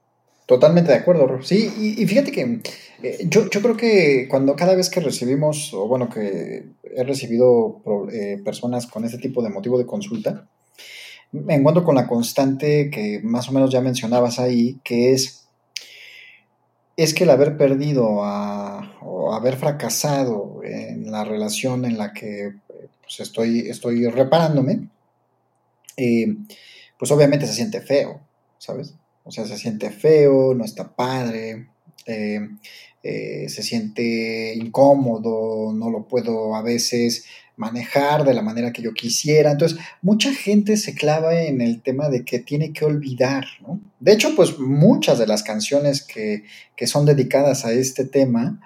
Totalmente 0.51 0.91
de 0.91 0.99
acuerdo. 0.99 1.41
Sí, 1.43 1.71
y, 1.97 2.05
fíjate 2.07 2.33
que 2.33 2.61
eh, 3.05 3.19
yo, 3.27 3.49
yo, 3.49 3.63
creo 3.63 3.77
que 3.77 4.27
cuando 4.29 4.57
cada 4.57 4.75
vez 4.75 4.91
que 4.91 4.99
recibimos, 4.99 5.73
o 5.73 5.87
bueno, 5.87 6.09
que 6.09 6.65
he 6.83 7.05
recibido 7.05 7.81
eh, 8.13 8.37
personas 8.45 8.89
con 8.89 9.05
este 9.05 9.19
tipo 9.19 9.45
de 9.45 9.51
motivo 9.51 9.79
de 9.79 9.87
consulta, 9.87 10.49
me 11.31 11.55
encuentro 11.55 11.85
con 11.85 11.95
la 11.95 12.09
constante 12.09 12.91
que 12.91 13.21
más 13.23 13.49
o 13.49 13.53
menos 13.53 13.71
ya 13.71 13.81
mencionabas 13.81 14.41
ahí, 14.41 14.81
que 14.83 15.13
es, 15.13 15.47
es 16.97 17.15
que 17.15 17.23
el 17.23 17.31
haber 17.31 17.57
perdido 17.57 18.09
o 18.09 19.33
haber 19.33 19.57
fracasado 19.57 20.63
en 20.65 21.13
la 21.13 21.25
relación 21.25 21.85
en 21.85 21.97
la 21.97 22.13
que 22.13 22.55
pues, 23.03 23.21
estoy, 23.21 23.61
estoy 23.69 24.09
reparándome, 24.09 24.89
eh, 26.01 26.35
pues 26.99 27.11
obviamente 27.11 27.47
se 27.47 27.53
siente 27.53 27.83
feo, 27.83 28.23
¿sabes? 28.57 28.95
O 29.25 29.31
sea, 29.31 29.45
se 29.45 29.59
siente 29.59 29.91
feo, 29.91 30.55
no 30.55 30.65
está 30.65 30.97
padre, 30.97 31.69
eh, 32.07 32.41
eh, 33.03 33.47
se 33.51 33.63
siente 33.63 34.55
incómodo, 34.55 35.75
no 35.75 35.91
lo 35.91 36.09
puedo 36.09 36.57
a 36.57 36.63
veces 36.63 37.27
manejar 37.57 38.25
de 38.25 38.33
la 38.33 38.41
manera 38.41 38.73
que 38.73 38.81
yo 38.81 38.95
quisiera. 38.95 39.51
Entonces, 39.51 39.79
mucha 40.01 40.33
gente 40.33 40.79
se 40.79 40.95
clava 40.95 41.39
en 41.43 41.61
el 41.61 41.83
tema 41.83 42.09
de 42.09 42.25
que 42.25 42.39
tiene 42.39 42.73
que 42.73 42.87
olvidar, 42.87 43.45
¿no? 43.61 43.79
De 43.99 44.13
hecho, 44.13 44.35
pues 44.35 44.59
muchas 44.59 45.19
de 45.19 45.27
las 45.27 45.43
canciones 45.43 46.03
que, 46.03 46.45
son 46.87 47.05
dedicadas 47.05 47.67
a 47.67 47.73
este 47.73 48.07
tema, 48.07 48.63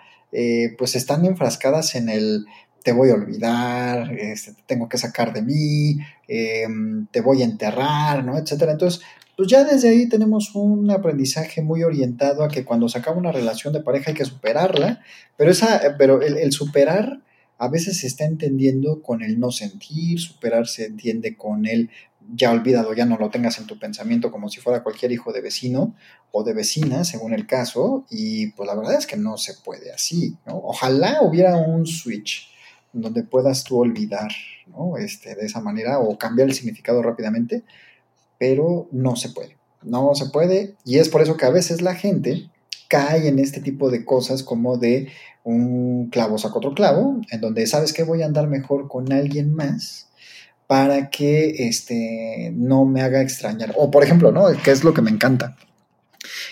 pues 0.78 0.94
están 0.94 1.24
enfrascadas 1.24 1.96
en 1.96 2.08
el 2.08 2.46
te 2.84 2.92
voy 2.92 3.08
a 3.08 3.14
olvidar, 3.14 4.12
este, 4.12 4.52
te 4.52 4.62
tengo 4.66 4.90
que 4.90 4.98
sacar 4.98 5.32
de 5.32 5.40
mí, 5.40 5.96
te 6.26 7.20
voy 7.22 7.40
a 7.40 7.46
enterrar, 7.46 8.22
¿no? 8.22 8.36
Etcétera. 8.36 8.72
Entonces, 8.72 9.00
pues 9.36 9.48
ya 9.48 9.64
desde 9.64 9.88
ahí 9.88 10.06
tenemos 10.06 10.54
un 10.54 10.90
aprendizaje 10.90 11.62
muy 11.62 11.82
orientado 11.82 12.44
a 12.44 12.48
que 12.48 12.64
cuando 12.64 12.90
se 12.90 12.98
acaba 12.98 13.16
una 13.16 13.32
relación 13.32 13.72
de 13.72 13.80
pareja 13.80 14.10
hay 14.10 14.16
que 14.16 14.26
superarla, 14.26 15.02
pero, 15.36 15.50
esa, 15.50 15.80
pero 15.98 16.20
el, 16.20 16.52
superar 16.52 17.22
a 17.56 17.68
veces 17.68 18.00
se 18.00 18.06
está 18.06 18.26
entendiendo 18.26 19.00
con 19.00 19.22
el 19.22 19.40
no 19.40 19.50
sentir, 19.50 20.20
superar 20.20 20.66
se 20.66 20.84
entiende 20.84 21.36
con 21.36 21.66
el 21.66 21.88
ya 22.34 22.50
olvidado, 22.50 22.92
ya 22.92 23.06
no 23.06 23.16
lo 23.16 23.30
tengas 23.30 23.58
en 23.58 23.66
tu 23.66 23.78
pensamiento 23.78 24.30
como 24.30 24.50
si 24.50 24.60
fuera 24.60 24.82
cualquier 24.82 25.10
hijo 25.12 25.32
de 25.32 25.40
vecino 25.40 25.94
o 26.32 26.44
de 26.44 26.52
vecina, 26.52 27.04
según 27.04 27.32
el 27.32 27.46
caso, 27.46 28.04
y 28.10 28.48
pues 28.48 28.66
la 28.66 28.74
verdad 28.74 28.98
es 28.98 29.06
que 29.06 29.16
no 29.16 29.38
se 29.38 29.54
puede 29.64 29.90
así, 29.90 30.36
¿no? 30.46 30.58
Ojalá 30.58 31.22
hubiera 31.22 31.56
un 31.56 31.86
switch 31.86 32.53
donde 32.94 33.22
puedas 33.22 33.64
tú 33.64 33.78
olvidar, 33.78 34.30
¿no? 34.66 34.96
Este, 34.96 35.34
de 35.34 35.46
esa 35.46 35.60
manera 35.60 35.98
o 35.98 36.16
cambiar 36.16 36.48
el 36.48 36.54
significado 36.54 37.02
rápidamente, 37.02 37.62
pero 38.38 38.88
no 38.92 39.16
se 39.16 39.30
puede. 39.30 39.56
No 39.82 40.14
se 40.14 40.26
puede 40.30 40.74
y 40.84 40.98
es 40.98 41.08
por 41.08 41.20
eso 41.20 41.36
que 41.36 41.44
a 41.44 41.50
veces 41.50 41.82
la 41.82 41.94
gente 41.94 42.48
cae 42.88 43.28
en 43.28 43.38
este 43.38 43.60
tipo 43.60 43.90
de 43.90 44.04
cosas 44.04 44.42
como 44.42 44.78
de 44.78 45.08
un 45.42 46.08
clavo 46.10 46.38
saca 46.38 46.56
otro 46.56 46.74
clavo, 46.74 47.20
en 47.30 47.40
donde 47.40 47.66
sabes 47.66 47.92
que 47.92 48.02
voy 48.02 48.22
a 48.22 48.26
andar 48.26 48.48
mejor 48.48 48.88
con 48.88 49.12
alguien 49.12 49.54
más 49.54 50.08
para 50.66 51.10
que 51.10 51.68
este, 51.68 52.50
no 52.54 52.86
me 52.86 53.02
haga 53.02 53.20
extrañar. 53.20 53.74
O 53.76 53.90
por 53.90 54.02
ejemplo, 54.02 54.32
¿no? 54.32 54.46
Que 54.62 54.70
es 54.70 54.84
lo 54.84 54.94
que 54.94 55.02
me 55.02 55.10
encanta. 55.10 55.56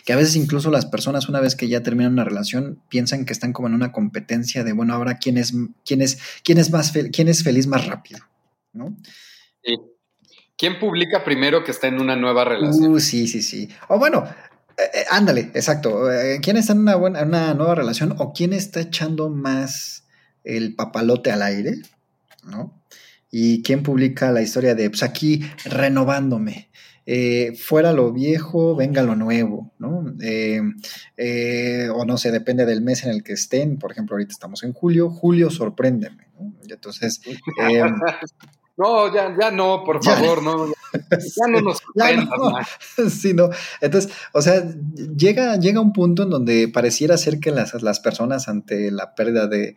Que 0.05 0.13
a 0.13 0.17
veces 0.17 0.37
incluso 0.37 0.71
las 0.71 0.87
personas 0.87 1.29
una 1.29 1.41
vez 1.41 1.55
que 1.55 1.69
ya 1.69 1.83
terminan 1.83 2.13
una 2.13 2.25
relación 2.25 2.81
piensan 2.89 3.25
que 3.25 3.33
están 3.33 3.53
como 3.53 3.69
en 3.69 3.75
una 3.75 3.93
competencia 3.93 4.65
de, 4.65 4.73
bueno, 4.73 4.95
ahora 4.95 5.19
quién 5.19 5.39
es, 5.39 5.55
quién 5.85 6.03
es, 6.03 6.19
quién 6.45 6.59
es, 6.59 6.71
más 6.71 6.93
quién 7.13 7.29
es 7.29 7.43
feliz 7.45 7.67
más 7.67 7.87
rápido, 7.87 8.21
¿no? 8.73 8.97
Sí. 9.63 9.77
¿Quién 10.57 10.79
publica 10.79 11.25
primero 11.25 11.65
que 11.65 11.71
está 11.71 11.89
en 11.89 12.01
una 12.01 12.15
nueva 12.15 12.45
relación? 12.45 12.93
Uh, 12.93 13.01
sí, 13.01 13.27
sí, 13.27 13.43
sí. 13.43 13.69
O 13.89 13.99
bueno, 13.99 14.25
eh, 14.79 14.83
eh, 14.95 15.05
ándale, 15.11 15.51
exacto. 15.55 16.11
Eh, 16.13 16.39
¿Quién 16.43 16.57
está 16.57 16.73
en 16.73 16.81
una, 16.81 16.97
buena, 16.97 17.23
una 17.23 17.55
nueva 17.55 17.75
relación 17.75 18.15
o 18.19 18.33
quién 18.33 18.53
está 18.53 18.81
echando 18.81 19.29
más 19.29 20.05
el 20.45 20.75
papalote 20.75 21.31
al 21.31 21.43
aire? 21.43 21.83
¿No? 22.45 22.83
Y 23.31 23.63
quién 23.63 23.83
publica 23.83 24.31
la 24.31 24.43
historia 24.43 24.75
de, 24.75 24.91
pues 24.91 25.03
aquí 25.03 25.43
renovándome. 25.65 26.69
Fuera 27.59 27.93
lo 27.93 28.13
viejo, 28.13 28.77
venga 28.77 29.03
lo 29.03 29.17
nuevo, 29.17 29.73
¿no? 29.79 30.05
o 31.95 32.05
no 32.05 32.19
sé, 32.19 32.31
depende 32.31 32.67
del 32.67 32.83
mes 32.83 33.05
en 33.05 33.11
el 33.11 33.23
que 33.23 33.33
estén. 33.33 33.79
Por 33.79 33.93
ejemplo, 33.93 34.15
ahorita 34.15 34.33
estamos 34.33 34.63
en 34.63 34.73
julio. 34.73 35.11
Julio, 35.11 35.51
sorpréndeme, 35.51 36.29
¿no? 36.39 36.55
Entonces, 36.69 37.21
No, 38.77 39.15
ya, 39.15 39.37
ya 39.39 39.51
no, 39.51 39.85
por 39.85 40.03
favor, 40.03 40.43
no. 40.43 40.67
Ya 40.67 41.47
no 41.49 41.61
nos 41.61 41.83
no. 41.95 43.11
Sí, 43.11 43.35
no. 43.35 43.51
Entonces, 43.81 44.13
o 44.33 44.41
sea, 44.41 44.65
llega, 45.17 45.57
llega 45.57 45.81
un 45.81 45.93
punto 45.93 46.23
en 46.23 46.31
donde 46.31 46.69
pareciera 46.69 47.17
ser 47.19 47.39
que 47.39 47.51
las, 47.51 47.81
las 47.83 48.01
personas 48.01 48.49
ante 48.49 48.91
la 48.91 49.15
pérdida 49.15 49.47
de, 49.47 49.77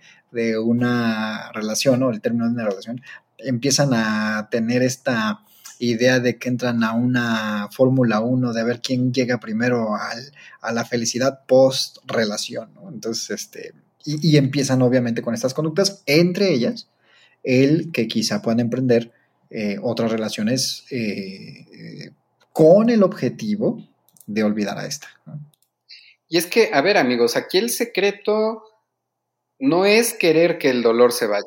una 0.60 1.52
relación 1.54 2.04
o 2.04 2.10
el 2.10 2.22
término 2.22 2.46
de 2.46 2.52
una 2.52 2.66
relación 2.66 3.02
empiezan 3.38 3.94
a 3.94 4.50
tener 4.50 4.82
esta 4.82 5.44
idea 5.80 6.20
de 6.20 6.38
que 6.38 6.50
entran 6.50 6.84
a 6.84 6.94
una 6.94 7.70
Fórmula 7.72 8.22
1 8.22 8.54
de 8.54 8.64
ver 8.64 8.82
quién 8.82 9.14
llega 9.14 9.40
primero 9.40 9.96
a 9.96 10.72
la 10.72 10.86
felicidad 10.86 11.46
post 11.46 11.98
relación, 12.06 12.74
¿no? 12.74 12.90
Entonces, 12.90 13.30
este, 13.30 13.74
y, 14.04 14.32
y 14.32 14.38
empiezan 14.38 14.82
obviamente 14.82 15.22
con 15.22 15.34
estas 15.34 15.54
conductas, 15.54 16.04
entre 16.06 16.54
ellas 16.54 16.88
el 17.46 17.92
que 17.92 18.08
quizá 18.08 18.42
puedan 18.42 18.60
emprender 18.60 19.12
eh, 19.50 19.78
otras 19.82 20.12
relaciones 20.12 20.86
eh, 20.90 22.12
con 22.52 22.90
el 22.90 23.04
objetivo 23.04 23.88
de 24.26 24.44
olvidar 24.44 24.78
a 24.80 24.88
esta. 24.88 25.08
Y 26.28 26.38
es 26.38 26.48
que, 26.48 26.72
a 26.74 26.82
ver 26.82 26.98
amigos, 26.98 27.38
aquí 27.38 27.60
el 27.60 27.70
secreto 27.70 28.64
no 29.60 29.86
es 29.86 30.14
querer 30.14 30.58
que 30.58 30.70
el 30.70 30.82
dolor 30.82 31.14
se 31.14 31.28
vaya, 31.28 31.46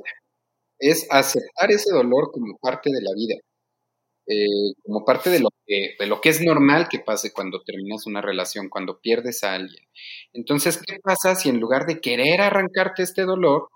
es 0.78 1.06
aceptar 1.10 1.70
ese 1.70 1.90
dolor 1.92 2.30
como 2.32 2.56
parte 2.58 2.90
de 2.90 3.02
la 3.02 3.10
vida, 3.14 3.34
eh, 4.30 4.74
como 4.84 5.06
parte 5.06 5.30
de 5.30 5.40
lo, 5.40 5.48
que, 5.66 5.96
de 5.98 6.06
lo 6.06 6.20
que 6.20 6.28
es 6.28 6.42
normal 6.42 6.88
que 6.90 6.98
pase 6.98 7.32
cuando 7.32 7.62
terminas 7.62 8.06
una 8.06 8.20
relación, 8.20 8.68
cuando 8.68 9.00
pierdes 9.00 9.42
a 9.42 9.54
alguien. 9.54 9.84
Entonces, 10.34 10.78
¿qué 10.86 10.98
pasa 11.02 11.34
si 11.34 11.48
en 11.48 11.60
lugar 11.60 11.86
de 11.86 12.00
querer 12.00 12.42
arrancarte 12.42 13.02
este 13.02 13.22
dolor, 13.22 13.68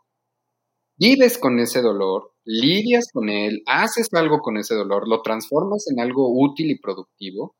vives 0.98 1.38
con 1.38 1.58
ese 1.58 1.80
dolor, 1.80 2.34
lidias 2.44 3.06
con 3.12 3.30
él, 3.30 3.62
haces 3.66 4.08
algo 4.12 4.40
con 4.40 4.58
ese 4.58 4.74
dolor, 4.74 5.08
lo 5.08 5.22
transformas 5.22 5.86
en 5.90 6.00
algo 6.00 6.30
útil 6.30 6.70
y 6.70 6.78
productivo, 6.78 7.56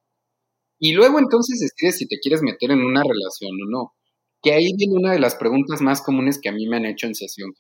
y 0.79 0.93
luego 0.93 1.19
entonces 1.19 1.61
decides 1.61 1.97
si 1.97 2.07
te 2.07 2.19
quieres 2.19 2.43
meter 2.43 2.73
en 2.73 2.83
una 2.83 3.03
relación 3.03 3.53
o 3.53 3.71
no. 3.71 3.95
Que 4.43 4.53
ahí 4.53 4.75
viene 4.77 4.97
una 4.97 5.13
de 5.13 5.21
las 5.21 5.37
preguntas 5.37 5.81
más 5.81 6.03
comunes 6.03 6.41
que 6.43 6.49
a 6.49 6.53
mí 6.53 6.67
me 6.67 6.77
han 6.77 6.87
hecho 6.87 7.07
en 7.07 7.15
sesión. 7.15 7.53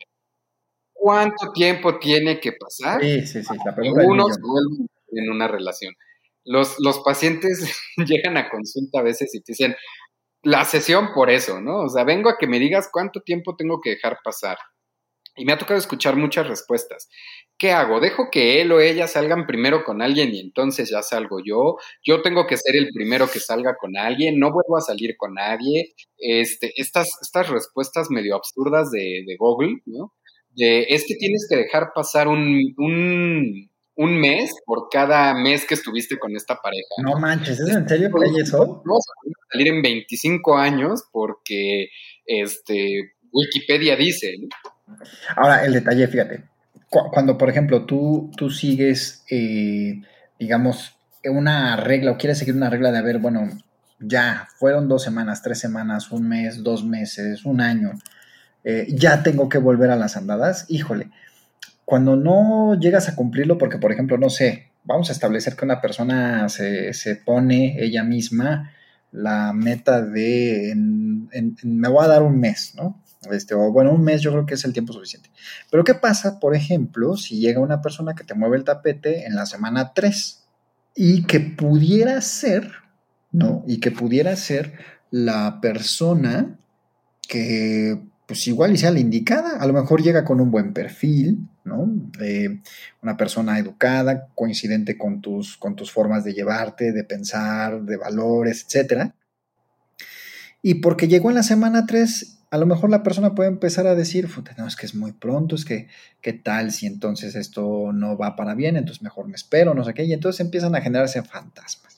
¿Cuánto 0.92 1.52
tiempo 1.52 1.98
tiene 1.98 2.38
que 2.40 2.52
pasar? 2.52 3.00
Sí, 3.00 3.26
sí, 3.26 3.42
sí, 3.42 3.54
la 3.64 3.74
pregunta 3.74 4.24
en 5.12 5.30
una 5.30 5.48
relación. 5.48 5.94
Los, 6.44 6.76
los 6.78 7.00
pacientes 7.00 7.80
llegan 7.96 8.36
a 8.36 8.48
consulta 8.48 9.00
a 9.00 9.02
veces 9.02 9.34
y 9.34 9.40
te 9.40 9.52
dicen, 9.52 9.76
la 10.42 10.64
sesión 10.64 11.12
por 11.14 11.30
eso, 11.30 11.60
¿no? 11.60 11.82
O 11.82 11.88
sea, 11.88 12.04
vengo 12.04 12.28
a 12.28 12.36
que 12.38 12.46
me 12.46 12.58
digas 12.58 12.88
cuánto 12.92 13.20
tiempo 13.20 13.54
tengo 13.56 13.80
que 13.80 13.90
dejar 13.90 14.18
pasar. 14.24 14.58
Y 15.34 15.46
me 15.46 15.52
ha 15.52 15.58
tocado 15.58 15.78
escuchar 15.78 16.16
muchas 16.16 16.46
respuestas. 16.46 17.08
¿Qué 17.56 17.70
hago? 17.70 18.00
¿Dejo 18.00 18.28
que 18.30 18.60
él 18.60 18.70
o 18.72 18.80
ella 18.80 19.06
salgan 19.06 19.46
primero 19.46 19.82
con 19.82 20.02
alguien 20.02 20.34
y 20.34 20.40
entonces 20.40 20.90
ya 20.90 21.00
salgo 21.02 21.38
yo? 21.42 21.76
¿Yo 22.04 22.20
tengo 22.20 22.46
que 22.46 22.58
ser 22.58 22.76
el 22.76 22.90
primero 22.92 23.30
que 23.30 23.40
salga 23.40 23.76
con 23.80 23.96
alguien? 23.96 24.38
¿No 24.38 24.52
vuelvo 24.52 24.76
a 24.76 24.82
salir 24.82 25.16
con 25.16 25.34
nadie? 25.34 25.94
Este, 26.18 26.72
estas, 26.76 27.08
estas 27.22 27.48
respuestas 27.48 28.10
medio 28.10 28.36
absurdas 28.36 28.90
de, 28.90 29.22
de 29.26 29.36
Google, 29.38 29.80
¿no? 29.86 30.12
De, 30.50 30.82
es 30.90 31.06
que 31.06 31.14
tienes 31.14 31.46
que 31.48 31.56
dejar 31.56 31.92
pasar 31.94 32.28
un, 32.28 32.74
un, 32.76 33.70
un, 33.96 34.20
mes 34.20 34.52
por 34.64 34.88
cada 34.90 35.34
mes 35.34 35.66
que 35.66 35.74
estuviste 35.74 36.18
con 36.18 36.34
esta 36.36 36.56
pareja. 36.56 36.86
No, 37.02 37.18
manches, 37.18 37.60
¿es 37.60 37.74
en 37.74 37.88
serio 37.88 38.10
que 38.10 38.24
hay 38.24 38.40
eso? 38.40 38.82
Vamos 38.84 39.04
a 39.08 39.52
salir 39.52 39.68
en 39.68 39.82
25 39.82 40.56
años 40.56 41.04
porque 41.12 41.88
este, 42.26 43.14
Wikipedia 43.32 43.96
dice, 43.96 44.34
¿no? 44.40 44.48
Ahora, 45.36 45.64
el 45.64 45.72
detalle, 45.72 46.06
fíjate, 46.06 46.44
cuando, 46.88 47.38
por 47.38 47.48
ejemplo, 47.48 47.86
tú, 47.86 48.30
tú 48.36 48.50
sigues, 48.50 49.24
eh, 49.30 50.02
digamos, 50.38 50.96
una 51.24 51.76
regla 51.76 52.12
o 52.12 52.18
quieres 52.18 52.38
seguir 52.38 52.54
una 52.54 52.68
regla 52.68 52.92
de, 52.92 52.98
haber, 52.98 53.18
bueno, 53.18 53.48
ya 53.98 54.48
fueron 54.58 54.88
dos 54.88 55.02
semanas, 55.02 55.42
tres 55.42 55.58
semanas, 55.58 56.10
un 56.10 56.28
mes, 56.28 56.62
dos 56.62 56.84
meses, 56.84 57.44
un 57.44 57.60
año, 57.60 57.92
eh, 58.64 58.86
ya 58.90 59.22
tengo 59.22 59.48
que 59.48 59.58
volver 59.58 59.90
a 59.90 59.96
las 59.96 60.16
andadas, 60.16 60.66
híjole, 60.68 61.08
cuando 61.84 62.16
no 62.16 62.78
llegas 62.78 63.08
a 63.08 63.16
cumplirlo, 63.16 63.58
porque, 63.58 63.78
por 63.78 63.92
ejemplo, 63.92 64.18
no 64.18 64.30
sé, 64.30 64.70
vamos 64.84 65.08
a 65.10 65.12
establecer 65.12 65.56
que 65.56 65.64
una 65.64 65.80
persona 65.80 66.48
se, 66.48 66.92
se 66.92 67.16
pone 67.16 67.82
ella 67.82 68.02
misma 68.04 68.72
la 69.12 69.52
meta 69.52 70.00
de 70.02 70.72
me 70.74 71.88
voy 71.88 72.04
a 72.04 72.08
dar 72.08 72.22
un 72.22 72.40
mes, 72.40 72.74
¿no? 72.74 73.00
Este, 73.30 73.54
o 73.54 73.70
bueno, 73.70 73.92
un 73.92 74.02
mes 74.02 74.20
yo 74.20 74.32
creo 74.32 74.46
que 74.46 74.54
es 74.54 74.64
el 74.64 74.72
tiempo 74.72 74.92
suficiente. 74.92 75.30
Pero 75.70 75.84
¿qué 75.84 75.94
pasa, 75.94 76.40
por 76.40 76.56
ejemplo, 76.56 77.16
si 77.16 77.38
llega 77.38 77.60
una 77.60 77.80
persona 77.80 78.14
que 78.14 78.24
te 78.24 78.34
mueve 78.34 78.56
el 78.56 78.64
tapete 78.64 79.26
en 79.26 79.36
la 79.36 79.46
semana 79.46 79.92
3 79.94 80.44
y 80.96 81.24
que 81.24 81.40
pudiera 81.40 82.20
ser, 82.20 82.72
¿no? 83.30 83.62
Y 83.66 83.78
que 83.78 83.92
pudiera 83.92 84.34
ser 84.34 84.72
la 85.10 85.60
persona 85.60 86.58
que 87.28 88.02
pues 88.32 88.48
igual 88.48 88.72
y 88.72 88.78
sea 88.78 88.90
la 88.90 88.98
indicada. 88.98 89.58
A 89.58 89.66
lo 89.66 89.74
mejor 89.74 90.02
llega 90.02 90.24
con 90.24 90.40
un 90.40 90.50
buen 90.50 90.72
perfil, 90.72 91.50
¿no? 91.64 91.86
una 93.02 93.16
persona 93.18 93.58
educada, 93.58 94.28
coincidente 94.34 94.96
con 94.96 95.20
tus, 95.20 95.58
con 95.58 95.76
tus 95.76 95.92
formas 95.92 96.24
de 96.24 96.32
llevarte, 96.32 96.92
de 96.92 97.04
pensar, 97.04 97.82
de 97.82 97.98
valores, 97.98 98.64
etc. 98.66 99.12
Y 100.62 100.76
porque 100.76 101.08
llegó 101.08 101.28
en 101.28 101.34
la 101.34 101.42
semana 101.42 101.84
3, 101.84 102.38
a 102.50 102.56
lo 102.56 102.64
mejor 102.64 102.88
la 102.88 103.02
persona 103.02 103.34
puede 103.34 103.50
empezar 103.50 103.86
a 103.86 103.94
decir, 103.94 104.30
no, 104.56 104.66
es 104.66 104.76
que 104.76 104.86
es 104.86 104.94
muy 104.94 105.12
pronto, 105.12 105.54
es 105.54 105.66
que, 105.66 105.88
¿qué 106.22 106.32
tal 106.32 106.72
si 106.72 106.86
entonces 106.86 107.34
esto 107.34 107.92
no 107.92 108.16
va 108.16 108.34
para 108.34 108.54
bien? 108.54 108.78
Entonces 108.78 109.02
mejor 109.02 109.28
me 109.28 109.34
espero, 109.34 109.74
no 109.74 109.84
sé 109.84 109.92
qué, 109.92 110.04
y 110.04 110.14
entonces 110.14 110.40
empiezan 110.40 110.74
a 110.74 110.80
generarse 110.80 111.22
fantasmas. 111.22 111.91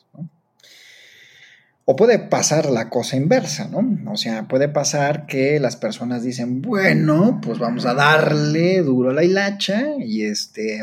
O 1.87 1.97
puede 1.97 2.19
pasar 2.19 2.71
la 2.71 2.89
cosa 2.89 3.17
inversa, 3.17 3.69
¿no? 3.69 4.11
O 4.11 4.17
sea, 4.17 4.49
puede 4.49 4.69
pasar 4.71 5.27
que 5.27 5.61
las 5.61 5.77
personas 5.77 6.23
dicen, 6.23 6.63
bueno, 6.63 7.41
pues 7.43 7.59
vamos 7.59 7.85
a 7.85 7.93
darle 7.93 8.81
duro 8.81 9.11
a 9.11 9.13
la 9.13 9.23
hilacha 9.23 9.93
y 9.99 10.25
este, 10.25 10.83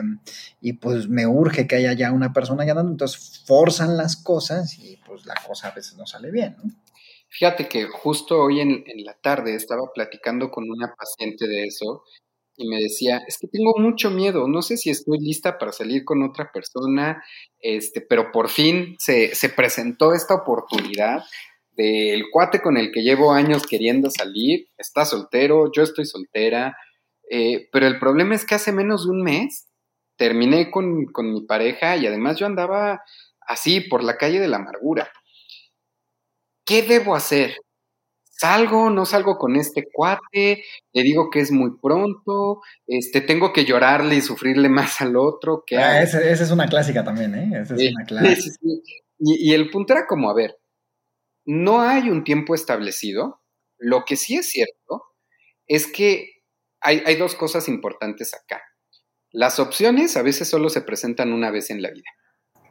y 0.61 0.73
pues 0.73 1.09
me 1.09 1.25
urge 1.25 1.65
que 1.65 1.77
haya 1.77 1.93
ya 1.93 2.11
una 2.11 2.33
persona 2.33 2.65
ganando, 2.65 2.91
entonces 2.91 3.43
forzan 3.47 3.97
las 3.97 4.15
cosas 4.15 4.77
y 4.77 4.97
pues 5.07 5.25
la 5.25 5.33
cosa 5.47 5.69
a 5.69 5.71
veces 5.71 5.97
no 5.97 6.05
sale 6.05 6.29
bien, 6.29 6.55
¿no? 6.63 6.71
Fíjate 7.29 7.69
que 7.69 7.85
justo 7.85 8.39
hoy 8.39 8.59
en, 8.59 8.83
en 8.85 9.05
la 9.05 9.13
tarde 9.13 9.55
estaba 9.55 9.91
platicando 9.93 10.51
con 10.51 10.69
una 10.69 10.93
paciente 10.93 11.47
de 11.47 11.63
eso 11.65 12.03
y 12.61 12.67
me 12.67 12.77
decía, 12.77 13.21
es 13.27 13.37
que 13.39 13.47
tengo 13.47 13.73
mucho 13.77 14.11
miedo, 14.11 14.47
no 14.47 14.61
sé 14.61 14.77
si 14.77 14.89
estoy 14.89 15.19
lista 15.19 15.57
para 15.57 15.71
salir 15.71 16.05
con 16.05 16.21
otra 16.23 16.51
persona, 16.51 17.23
este, 17.59 18.01
pero 18.01 18.31
por 18.31 18.49
fin 18.49 18.95
se, 18.99 19.33
se 19.33 19.49
presentó 19.49 20.13
esta 20.13 20.35
oportunidad 20.35 21.23
del 21.71 22.25
cuate 22.31 22.61
con 22.61 22.77
el 22.77 22.91
que 22.91 23.01
llevo 23.01 23.31
años 23.31 23.65
queriendo 23.65 24.09
salir, 24.11 24.67
está 24.77 25.05
soltero, 25.05 25.71
yo 25.71 25.83
estoy 25.83 26.05
soltera, 26.05 26.77
eh, 27.29 27.69
pero 27.71 27.87
el 27.87 27.97
problema 27.97 28.35
es 28.35 28.45
que 28.45 28.55
hace 28.55 28.71
menos 28.71 29.05
de 29.05 29.11
un 29.11 29.23
mes 29.23 29.67
terminé 30.17 30.69
con, 30.69 31.05
con 31.05 31.33
mi 31.33 31.41
pareja 31.41 31.97
y 31.97 32.05
además 32.05 32.37
yo 32.37 32.45
andaba 32.45 33.01
así 33.47 33.81
por 33.81 34.03
la 34.03 34.17
calle 34.17 34.39
de 34.39 34.47
la 34.47 34.57
amargura. 34.57 35.11
¿Qué 36.65 36.83
debo 36.83 37.15
hacer? 37.15 37.55
Salgo, 38.41 38.89
no 38.89 39.05
salgo 39.05 39.37
con 39.37 39.55
este 39.55 39.87
cuate, 39.91 40.63
le 40.93 41.03
digo 41.03 41.29
que 41.29 41.41
es 41.41 41.51
muy 41.51 41.77
pronto, 41.79 42.61
este, 42.87 43.21
tengo 43.21 43.53
que 43.53 43.65
llorarle 43.65 44.15
y 44.15 44.21
sufrirle 44.21 44.67
más 44.69 44.99
al 45.01 45.15
otro. 45.15 45.63
que 45.65 45.77
ah, 45.77 46.01
esa, 46.01 46.21
es 46.21 46.51
una 46.51 46.67
clásica 46.67 47.03
también, 47.03 47.35
¿eh? 47.35 47.61
Esa 47.61 47.75
es 47.75 47.91
una 47.95 48.05
clásica. 48.05 48.55
Y, 49.19 49.53
el 49.53 49.69
punto 49.69 49.93
era 49.93 50.07
como, 50.07 50.31
a 50.31 50.33
ver, 50.33 50.57
no 51.45 51.81
hay 51.81 52.09
un 52.09 52.23
tiempo 52.23 52.55
establecido, 52.55 53.41
lo 53.77 54.03
que 54.05 54.15
sí 54.15 54.35
es 54.35 54.49
cierto 54.49 55.03
es 55.67 55.85
que 55.85 56.27
hay, 56.81 57.03
hay 57.05 57.15
dos 57.17 57.35
cosas 57.35 57.67
importantes 57.67 58.33
acá. 58.33 58.63
Las 59.31 59.59
opciones 59.59 60.17
a 60.17 60.23
veces 60.23 60.49
solo 60.49 60.69
se 60.69 60.81
presentan 60.81 61.33
una 61.33 61.51
vez 61.51 61.69
en 61.69 61.83
la 61.83 61.91
vida. 61.91 62.09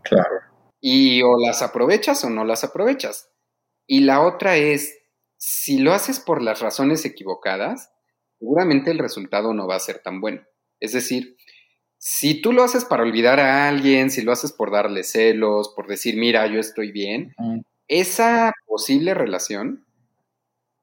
Claro. 0.02 0.40
Y 0.80 1.22
o 1.22 1.38
las 1.38 1.62
aprovechas 1.62 2.24
o 2.24 2.30
no 2.30 2.44
las 2.44 2.64
aprovechas. 2.64 3.30
Y 3.87 4.00
la 4.00 4.20
otra 4.20 4.56
es, 4.56 5.00
si 5.40 5.79
lo 5.79 5.94
haces 5.94 6.20
por 6.20 6.42
las 6.42 6.61
razones 6.61 7.07
equivocadas, 7.07 7.90
seguramente 8.38 8.90
el 8.90 8.98
resultado 8.98 9.55
no 9.55 9.66
va 9.66 9.76
a 9.76 9.81
ser 9.81 10.00
tan 10.00 10.20
bueno. 10.20 10.42
Es 10.81 10.92
decir, 10.92 11.38
si 11.96 12.42
tú 12.42 12.53
lo 12.53 12.62
haces 12.62 12.85
para 12.85 13.05
olvidar 13.05 13.40
a 13.40 13.66
alguien, 13.66 14.11
si 14.11 14.20
lo 14.20 14.33
haces 14.33 14.53
por 14.53 14.70
darle 14.70 15.03
celos, 15.03 15.72
por 15.74 15.87
decir, 15.87 16.18
mira, 16.18 16.46
yo 16.46 16.61
estoy 16.61 16.92
bien, 16.92 17.35
esa 17.88 18.53
posible 18.66 19.14
relación 19.14 19.87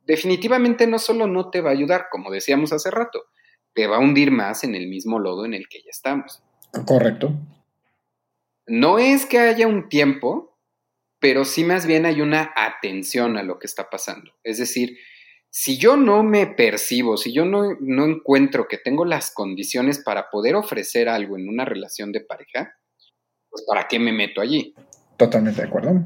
definitivamente 0.08 0.88
no 0.88 0.98
solo 0.98 1.28
no 1.28 1.52
te 1.52 1.62
va 1.62 1.70
a 1.70 1.74
ayudar, 1.74 2.08
como 2.10 2.32
decíamos 2.32 2.74
hace 2.74 2.90
rato, 2.90 3.26
te 3.74 3.86
va 3.86 3.98
a 3.98 4.00
hundir 4.00 4.32
más 4.32 4.64
en 4.64 4.74
el 4.74 4.88
mismo 4.88 5.20
lodo 5.20 5.46
en 5.46 5.54
el 5.54 5.70
que 5.70 5.84
ya 5.84 5.92
estamos. 5.92 6.42
Correcto. 6.88 7.32
No 8.66 8.98
es 8.98 9.28
que 9.28 9.38
haya 9.38 9.68
un 9.68 9.88
tiempo 9.88 10.57
pero 11.20 11.46
sí 11.46 11.64
más 11.64 11.86
bien 11.86 12.06
hay 12.06 12.22
una 12.22 12.52
atención 12.56 13.38
a 13.38 13.44
lo 13.44 13.60
que 13.60 13.68
está 13.68 13.90
pasando. 13.90 14.32
Es 14.44 14.58
decir, 14.58 14.98
si 15.50 15.78
yo 15.78 15.98
no 15.98 16.24
me 16.24 16.48
percibo, 16.48 17.18
si 17.18 17.34
yo 17.34 17.46
no, 17.46 17.76
no 17.80 18.06
encuentro 18.06 18.68
que 18.68 18.78
tengo 18.78 19.06
las 19.06 19.32
condiciones 19.32 20.00
para 20.00 20.30
poder 20.30 20.56
ofrecer 20.56 21.10
algo 21.10 21.38
en 21.38 21.50
una 21.50 21.66
relación 21.66 22.12
de 22.12 22.22
pareja, 22.22 22.76
pues 23.50 23.64
¿para 23.68 23.88
qué 23.88 23.98
me 24.00 24.12
meto 24.12 24.42
allí? 24.42 24.76
Totalmente 25.18 25.62
de 25.62 25.68
acuerdo. 25.68 26.04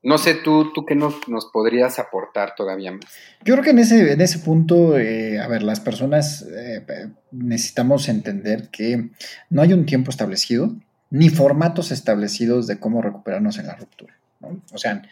No 0.00 0.16
sé, 0.16 0.34
tú, 0.36 0.72
tú 0.72 0.86
qué 0.86 0.94
nos, 0.94 1.28
nos 1.28 1.46
podrías 1.46 1.98
aportar 1.98 2.54
todavía 2.54 2.92
más. 2.92 3.04
Yo 3.44 3.54
creo 3.54 3.64
que 3.64 3.70
en 3.70 3.80
ese, 3.80 4.12
en 4.12 4.20
ese 4.20 4.38
punto, 4.38 4.96
eh, 4.96 5.40
a 5.40 5.48
ver, 5.48 5.64
las 5.64 5.80
personas 5.80 6.42
eh, 6.42 6.86
necesitamos 7.32 8.08
entender 8.08 8.68
que 8.70 9.10
no 9.50 9.60
hay 9.60 9.72
un 9.72 9.86
tiempo 9.86 10.10
establecido, 10.10 10.72
ni 11.10 11.30
formatos 11.30 11.90
establecidos 11.90 12.68
de 12.68 12.78
cómo 12.78 13.02
recuperarnos 13.02 13.58
en 13.58 13.66
la 13.66 13.74
ruptura. 13.74 14.18
O 14.40 14.78
sea, 14.78 15.02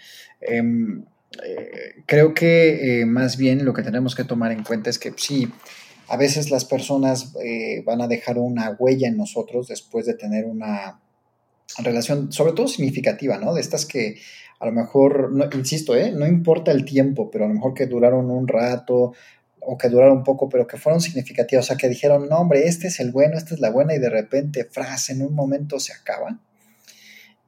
em, 0.41 1.05
eh, 1.45 2.03
creo 2.07 2.35
que 2.35 3.01
eh, 3.01 3.07
más 3.07 3.37
bien 3.37 3.65
lo 3.65 3.73
que 3.73 3.83
tenemos 3.83 4.15
que 4.15 4.25
tomar 4.25 4.53
en 4.53 4.63
cuenta 4.63 4.91
es 4.91 4.99
que 4.99 5.13
sí, 5.17 5.51
a 6.09 6.17
veces 6.17 6.51
las 6.51 6.65
personas 6.65 7.35
eh, 7.43 7.83
van 7.85 8.01
a 8.01 8.09
dejar 8.09 8.39
una 8.39 8.77
huella 8.79 9.09
en 9.09 9.17
nosotros 9.17 9.69
después 9.69 10.07
de 10.07 10.15
tener 10.15 10.45
una 10.45 11.01
relación, 11.79 12.33
sobre 12.33 12.53
todo 12.53 12.69
significativa, 12.69 13.39
¿no? 13.39 13.55
De 13.55 13.61
estas 13.61 13.87
que 13.87 14.17
a 14.61 14.67
lo 14.67 14.73
mejor, 14.73 15.33
no, 15.33 15.47
insisto, 15.53 15.95
no 16.15 16.27
importa 16.27 16.71
el 16.71 16.85
tiempo, 16.85 17.31
pero 17.31 17.45
a 17.45 17.49
lo 17.49 17.55
mejor 17.55 17.75
que 17.75 17.87
duraron 17.87 18.31
un 18.31 18.49
rato 18.49 19.13
o 19.61 19.77
que 19.77 19.89
duraron 19.89 20.19
un 20.19 20.25
poco, 20.25 20.49
pero 20.49 20.67
que 20.67 20.77
fueron 20.79 21.01
significativas, 21.01 21.65
o 21.65 21.69
sea, 21.69 21.77
que 21.77 21.89
dijeron, 21.89 22.29
no, 22.29 22.39
hombre, 22.39 22.67
este 22.69 22.87
es 22.87 23.01
el 23.01 23.11
bueno, 23.11 23.37
esta 23.37 23.55
es 23.55 23.61
la 23.61 23.71
buena, 23.71 23.95
y 23.95 23.99
de 23.99 24.09
repente, 24.09 24.65
frase, 24.65 25.13
en 25.13 25.23
un 25.23 25.35
momento 25.35 25.81
se 25.81 25.93
acaba 25.93 26.39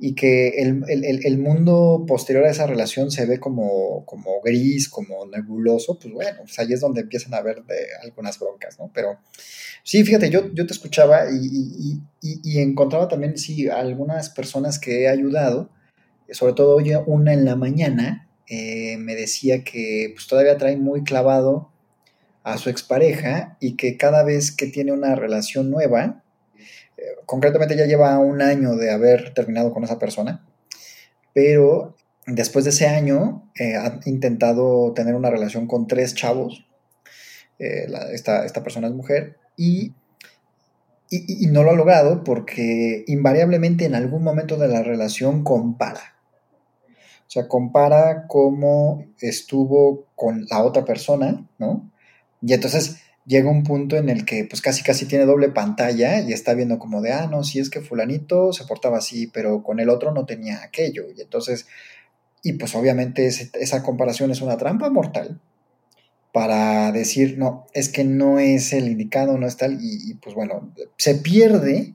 y 0.01 0.15
que 0.15 0.61
el, 0.61 1.39
mundo 1.39 2.05
posterior 2.07 2.45
a 2.45 2.51
esa 2.51 2.69
relación 2.69 3.11
se 3.11 3.27
ve 3.27 3.41
como, 3.41 4.05
como 4.07 4.41
gris, 4.43 4.89
como 4.89 5.27
nebuloso, 5.27 5.99
pues 5.99 6.15
bueno, 6.15 6.39
pues 6.43 6.57
ahí 6.61 6.73
es 6.73 6.81
donde 6.81 7.01
empiezan 7.01 7.35
a 7.35 7.39
haber 7.39 7.65
de 7.65 7.87
algunas 8.03 8.39
broncas, 8.39 8.79
¿no? 8.79 8.93
Pero 8.95 9.19
sí, 9.83 10.05
fíjate, 10.05 10.31
yo, 10.31 10.53
yo 10.55 10.67
te 10.67 10.73
escuchaba 10.73 11.25
y, 11.33 12.59
encontraba 12.61 13.09
también, 13.09 13.37
sí, 13.39 13.69
algunas 13.69 14.31
personas 14.31 14.79
que 14.79 15.03
he 15.03 15.09
ayudado, 15.09 15.71
sobre 16.31 16.53
todo 16.53 16.77
hoy 16.77 16.93
una 17.07 17.33
en 17.33 17.45
la 17.45 17.57
mañana, 17.57 18.29
eh, 18.49 18.97
me 18.99 19.17
decía 19.17 19.65
que 19.65 20.13
pues 20.15 20.29
todavía 20.29 20.57
trae 20.59 20.77
muy 20.77 21.03
clavado 21.03 21.71
a 22.45 22.57
su 22.57 22.71
expareja 22.71 23.57
y 23.61 23.77
que 23.77 23.97
cada 23.97 24.23
vez 24.23 24.53
que 24.53 24.67
tiene 24.67 24.93
una 24.93 25.17
relación 25.17 25.71
nueva, 25.71 26.23
concretamente 27.27 27.77
ya 27.77 27.87
lleva 27.87 28.19
un 28.19 28.43
año 28.43 28.77
de 28.77 28.91
haber 28.91 29.35
terminado 29.35 29.73
con 29.73 29.85
esa 29.85 29.99
persona, 29.99 30.45
pero 31.33 31.95
después 32.27 32.65
de 32.65 32.71
ese 32.71 32.87
año 32.87 33.51
eh, 33.59 33.77
ha 33.77 34.01
intentado 34.07 34.93
tener 34.93 35.15
una 35.15 35.31
relación 35.31 35.67
con 35.67 35.87
tres 35.87 36.15
chavos, 36.15 36.67
eh, 37.59 37.87
esta, 38.13 38.63
persona 38.63 38.89
es 38.89 38.95
mujer, 38.95 39.37
y, 39.57 39.95
y, 41.11 41.47
no 41.47 41.65
lo 41.65 41.71
ha 41.71 41.75
logrado 41.75 42.23
porque 42.23 43.05
invariablemente 43.07 43.85
en 43.85 43.95
algún 43.95 44.23
momento 44.23 44.57
de 44.57 44.69
la 44.69 44.83
relación 44.83 45.43
compara. 45.43 46.17
O 47.27 47.31
sea, 47.31 47.49
compara 47.49 48.27
cómo 48.27 49.05
estuvo 49.21 50.07
con 50.15 50.47
la 50.49 50.63
otra 50.63 50.85
persona, 50.85 51.47
¿no? 51.59 51.91
Y 52.41 52.53
entonces 52.53 53.03
llega 53.29 53.51
un 53.51 53.63
punto 53.63 53.97
en 53.97 54.09
el 54.09 54.25
que 54.25 54.45
pues 54.45 54.63
casi 54.63 54.83
casi 54.83 55.05
tiene 55.07 55.27
doble 55.27 55.51
pantalla 55.51 56.21
y 56.21 56.33
está 56.33 56.55
viendo 56.55 56.79
como 56.79 57.03
de, 57.03 57.13
ah, 57.13 57.29
no, 57.31 57.45
si 57.45 57.61
es 57.61 57.69
que 57.69 57.83
fulanito 57.83 58.53
se 58.55 58.65
portaba 58.65 58.99
así, 58.99 59.27
pero 59.27 59.63
con 59.63 59.81
el 59.81 59.91
otro 59.91 60.13
no 60.13 60.25
tenía 60.25 60.63
aquello. 60.63 61.05
Y 61.15 61.21
entonces, 61.21 61.67
y 62.43 62.55
pues 62.55 62.75
obviamente 62.75 63.27
esa 63.27 63.83
comparación 63.83 64.31
es 64.31 64.41
una 64.41 64.57
trampa 64.57 64.89
mortal 64.89 65.39
para 66.33 66.91
decir, 66.91 67.37
no, 67.39 67.67
es 67.75 67.91
que 67.91 68.05
no 68.05 68.39
es 68.39 68.73
el 68.73 68.89
indicado, 68.89 69.37
no 69.37 69.47
es 69.47 69.57
tal, 69.57 69.79
y, 69.81 70.15
pues 70.15 70.35
bueno, 70.35 70.73
se 70.97 71.15
pierde 71.17 71.95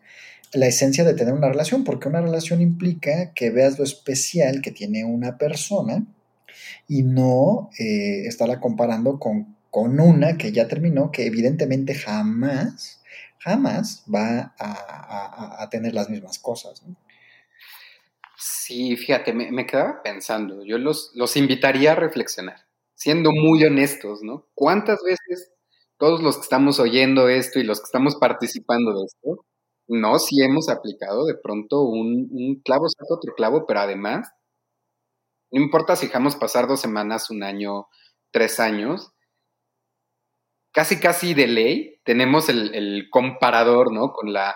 la 0.54 0.68
esencia 0.68 1.04
de 1.04 1.14
tener 1.14 1.34
una 1.34 1.50
relación, 1.50 1.84
porque 1.84 2.10
una 2.10 2.22
relación 2.22 2.62
implica 2.62 3.32
que 3.34 3.50
veas 3.50 3.80
lo 3.80 3.84
especial 3.84 4.62
que 4.62 4.72
tiene 4.72 5.06
una 5.06 5.38
persona 5.38 6.06
y 6.88 7.04
no 7.04 7.70
eh, 7.80 8.28
estarla 8.28 8.60
comparando 8.60 9.20
con, 9.20 9.56
con, 9.74 10.00
una 10.00 10.38
que 10.38 10.52
ya 10.52 10.68
terminó, 10.68 11.12
que 11.12 11.26
evidentemente 11.26 11.96
jamás, 11.96 13.02
jamás 13.40 14.06
va 14.14 14.54
a, 14.60 15.68
tener 15.72 15.96
las 15.96 16.10
mismas 16.10 16.38
cosas. 16.38 16.84
Sí, 18.38 18.96
fíjate, 18.96 19.34
me, 19.34 19.66
quedaba 19.66 20.04
pensando, 20.04 20.64
yo 20.64 20.78
los, 20.78 21.12
los 21.16 21.36
invitaría 21.38 21.94
a 21.94 21.96
reflexionar, 21.96 22.68
siendo 22.94 23.32
muy 23.32 23.64
honestos, 23.64 24.22
¿no? 24.22 24.48
¿Cuántas 24.54 25.00
veces 25.04 25.52
todos 25.98 26.22
los 26.22 26.38
que 26.38 26.44
estamos 26.44 26.80
oyendo 26.80 27.28
esto 27.28 27.60
y 27.60 27.64
los 27.64 27.80
que 27.80 27.86
estamos 27.86 28.16
participando 28.18 28.94
de 29.00 29.06
esto, 29.06 29.46
no, 29.88 30.20
si 30.20 30.44
hemos 30.44 30.70
aplicado 30.70 31.26
de 31.26 31.36
pronto 31.36 31.82
un, 31.82 32.30
un 32.32 32.62
clavo 32.64 32.86
otro 33.10 33.34
clavo, 33.36 33.66
pero 33.66 33.80
además, 33.80 34.30
no 35.52 35.62
importa 35.62 35.96
si 35.96 36.08
dejamos 36.08 36.36
pasar 36.36 36.68
dos 36.68 36.80
semanas, 36.80 37.32
un 37.32 37.42
año, 37.44 37.88
tres 38.32 38.60
años, 38.60 39.14
casi 40.74 41.00
casi 41.00 41.34
de 41.34 41.48
ley 41.48 42.00
tenemos 42.04 42.50
el, 42.50 43.08
comparador, 43.10 43.94
¿no? 43.94 44.12
Con 44.12 44.34
la 44.34 44.56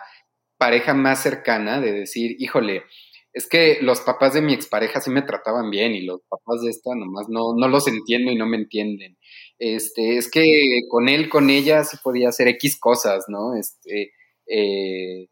pareja 0.58 0.94
más 0.94 1.22
cercana 1.22 1.80
de 1.80 1.94
decir, 1.94 2.36
híjole, 2.40 2.84
es 3.32 3.48
que 3.48 3.78
los 3.82 4.02
papás 4.02 4.34
de 4.34 4.42
mi 4.42 4.54
expareja 4.54 5.00
sí 5.00 5.12
me 5.12 5.22
trataban 5.22 5.70
bien 5.70 5.94
y 5.94 6.02
los 6.02 6.22
papás 6.28 6.62
de 6.64 6.72
esta 6.72 6.96
nomás 6.96 7.28
no, 7.30 7.54
no 7.56 7.68
los 7.68 7.88
entiendo 7.88 8.32
y 8.32 8.36
no 8.36 8.48
me 8.48 8.58
entienden. 8.58 9.18
Este, 9.60 10.18
es 10.18 10.30
que 10.30 10.44
con 10.90 11.08
él, 11.08 11.30
con 11.30 11.50
ella 11.50 11.84
sí 11.84 11.98
podía 12.04 12.30
hacer 12.30 12.48
X 12.50 12.80
cosas, 12.80 13.26
¿no? 13.28 13.56
Este, 13.56 14.12
eh, 14.48 15.28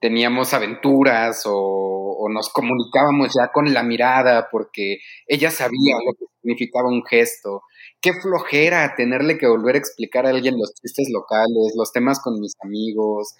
teníamos 0.00 0.54
aventuras 0.54 1.42
o, 1.46 1.52
o, 1.54 2.28
nos 2.30 2.48
comunicábamos 2.48 3.32
ya 3.34 3.52
con 3.52 3.72
la 3.72 3.82
mirada 3.82 4.48
porque 4.50 4.98
ella 5.26 5.50
sabía 5.50 5.96
lo 6.04 6.14
que 6.14 6.24
significaba 6.40 6.88
un 6.88 7.04
gesto. 7.04 7.62
Qué 8.00 8.12
flojera 8.14 8.94
tenerle 8.96 9.36
que 9.36 9.46
volver 9.46 9.74
a 9.74 9.78
explicar 9.78 10.26
a 10.26 10.30
alguien 10.30 10.58
los 10.58 10.74
chistes 10.74 11.08
locales, 11.12 11.74
los 11.76 11.92
temas 11.92 12.20
con 12.20 12.40
mis 12.40 12.54
amigos. 12.64 13.34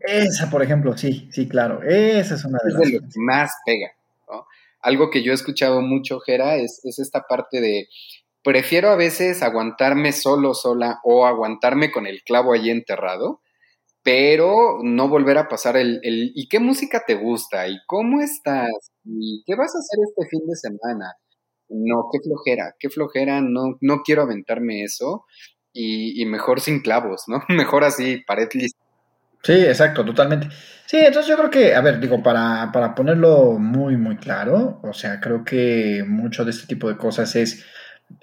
Esa, 0.00 0.50
por 0.50 0.62
ejemplo, 0.62 0.96
sí, 0.96 1.28
sí, 1.30 1.48
claro. 1.48 1.82
Esa 1.82 2.34
es 2.34 2.44
una 2.44 2.58
de 2.64 2.72
las. 2.72 2.92
lo 2.92 3.00
que 3.00 3.06
más 3.16 3.52
pega. 3.66 3.92
¿no? 4.30 4.46
Algo 4.80 5.10
que 5.10 5.22
yo 5.22 5.32
he 5.32 5.34
escuchado 5.34 5.82
mucho, 5.82 6.20
Jera, 6.20 6.56
es, 6.56 6.80
es 6.84 6.98
esta 6.98 7.26
parte 7.28 7.60
de 7.60 7.88
prefiero 8.42 8.90
a 8.90 8.96
veces 8.96 9.42
aguantarme 9.42 10.12
solo, 10.12 10.54
sola 10.54 11.00
o 11.02 11.26
aguantarme 11.26 11.90
con 11.90 12.06
el 12.06 12.22
clavo 12.22 12.54
allí 12.54 12.70
enterrado 12.70 13.40
pero 14.06 14.78
no 14.84 15.08
volver 15.08 15.36
a 15.36 15.48
pasar 15.48 15.76
el, 15.76 15.98
el, 16.04 16.30
¿y 16.36 16.46
qué 16.46 16.60
música 16.60 17.02
te 17.04 17.16
gusta? 17.16 17.66
¿Y 17.66 17.76
cómo 17.88 18.20
estás? 18.20 18.70
¿Y 19.04 19.42
qué 19.44 19.56
vas 19.56 19.74
a 19.74 19.80
hacer 19.80 19.98
este 20.08 20.28
fin 20.30 20.46
de 20.46 20.54
semana? 20.54 21.12
No, 21.68 22.04
qué 22.12 22.20
flojera, 22.22 22.72
qué 22.78 22.88
flojera, 22.88 23.40
no, 23.40 23.76
no 23.80 24.02
quiero 24.04 24.22
aventarme 24.22 24.84
eso 24.84 25.24
y, 25.72 26.22
y 26.22 26.24
mejor 26.24 26.60
sin 26.60 26.82
clavos, 26.82 27.24
¿no? 27.26 27.42
Mejor 27.48 27.82
así, 27.82 28.22
pared 28.24 28.46
lista. 28.54 28.78
Sí, 29.42 29.54
exacto, 29.54 30.04
totalmente. 30.04 30.50
Sí, 30.86 30.98
entonces 30.98 31.26
yo 31.28 31.36
creo 31.36 31.50
que, 31.50 31.74
a 31.74 31.80
ver, 31.80 31.98
digo, 31.98 32.22
para, 32.22 32.70
para 32.72 32.94
ponerlo 32.94 33.58
muy, 33.58 33.96
muy 33.96 34.18
claro, 34.18 34.78
o 34.84 34.92
sea, 34.92 35.18
creo 35.20 35.42
que 35.42 36.04
mucho 36.06 36.44
de 36.44 36.52
este 36.52 36.68
tipo 36.68 36.88
de 36.88 36.96
cosas 36.96 37.34
es, 37.34 37.64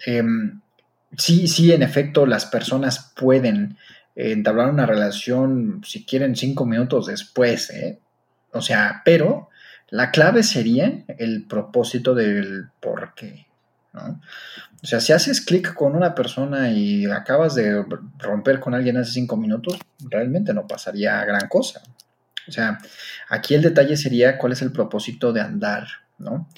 eh, 0.06 0.24
sí, 1.18 1.50
sí, 1.50 1.74
en 1.74 1.84
efecto, 1.84 2.26
las 2.26 2.46
personas 2.46 3.14
pueden 3.18 3.78
entablar 4.16 4.70
una 4.70 4.86
relación, 4.86 5.82
si 5.86 6.06
quieren, 6.06 6.36
cinco 6.36 6.66
minutos 6.66 7.08
después, 7.08 7.70
¿eh? 7.72 8.00
O 8.52 8.62
sea, 8.62 9.02
pero 9.04 9.50
la 9.90 10.12
clave 10.12 10.44
sería 10.44 11.04
el 11.18 11.46
propósito 11.46 12.14
del 12.14 12.70
por 12.80 13.14
qué. 13.16 13.48
O 13.94 14.88
sea, 14.88 15.00
si 15.00 15.14
haces 15.14 15.42
clic 15.42 15.74
con 15.74 15.96
una 15.96 16.16
persona 16.16 16.72
y 16.72 17.06
acabas 17.06 17.56
de 17.56 17.86
romper 18.18 18.60
con 18.60 18.74
alguien 18.74 18.98
hace 18.98 19.12
cinco 19.12 19.38
minutos, 19.38 19.78
realmente 20.00 20.54
no 20.54 20.68
pasaría 20.68 21.24
gran 21.26 21.48
cosa. 21.48 21.82
O 22.48 22.52
sea, 22.52 22.80
aquí 23.30 23.54
el 23.54 23.62
detalle 23.62 23.96
sería 23.96 24.38
cuál 24.38 24.54
es 24.54 24.62
el 24.62 24.72
propósito 24.72 25.32
de 25.32 25.42
andar, 25.42 25.88
¿no? 26.18 26.50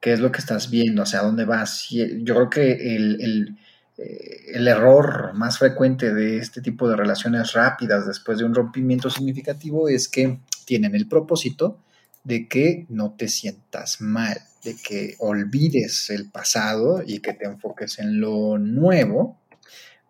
¿Qué 0.00 0.12
es 0.12 0.20
lo 0.20 0.32
que 0.32 0.38
estás 0.38 0.70
viendo? 0.70 1.02
¿Hacia 1.02 1.22
dónde 1.22 1.44
vas? 1.44 1.86
Yo 1.90 2.34
creo 2.34 2.50
que 2.50 2.96
el 2.96 3.56
eh, 4.00 4.52
el 4.54 4.66
error 4.66 5.34
más 5.34 5.58
frecuente 5.58 6.14
de 6.14 6.38
este 6.38 6.62
tipo 6.62 6.88
de 6.88 6.96
relaciones 6.96 7.52
rápidas 7.52 8.06
después 8.06 8.38
de 8.38 8.44
un 8.44 8.54
rompimiento 8.54 9.10
significativo 9.10 9.88
es 9.88 10.08
que 10.08 10.40
tienen 10.64 10.94
el 10.94 11.06
propósito 11.06 11.78
de 12.24 12.48
que 12.48 12.86
no 12.88 13.14
te 13.16 13.28
sientas 13.28 14.00
mal, 14.00 14.38
de 14.64 14.76
que 14.76 15.16
olvides 15.18 16.08
el 16.10 16.30
pasado 16.30 17.02
y 17.06 17.20
que 17.20 17.34
te 17.34 17.44
enfoques 17.44 17.98
en 17.98 18.20
lo 18.20 18.56
nuevo, 18.58 19.38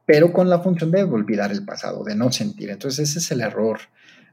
pero 0.07 0.33
con 0.33 0.49
la 0.49 0.61
función 0.61 0.93
de 0.93 1.03
olvidar 1.03 1.51
el 1.51 1.65
pasado, 1.65 2.05
de 2.05 2.15
no 2.15 2.31
sentir. 2.31 2.71
Entonces 2.71 3.11
ese 3.11 3.19
es 3.19 3.31
el 3.33 3.41
error 3.41 3.81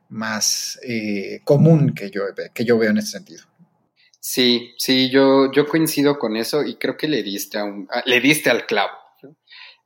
más 0.10 0.80
eh, 0.84 1.42
común 1.44 1.96
que 1.96 2.12
yo, 2.12 2.22
que 2.54 2.64
yo 2.64 2.78
veo 2.78 2.92
en 2.92 3.00
este 3.00 3.12
sentido. 3.12 3.44
Sí, 4.20 4.74
sí, 4.78 5.10
yo, 5.10 5.52
yo 5.52 5.68
coincido 5.68 6.20
con 6.20 6.36
eso 6.36 6.64
y 6.64 6.76
creo 6.76 6.96
que 6.96 7.08
le 7.08 7.24
diste, 7.24 7.58
a 7.58 7.64
un, 7.64 7.88
le 8.06 8.20
diste 8.20 8.50
al 8.52 8.66
clavo 8.68 9.07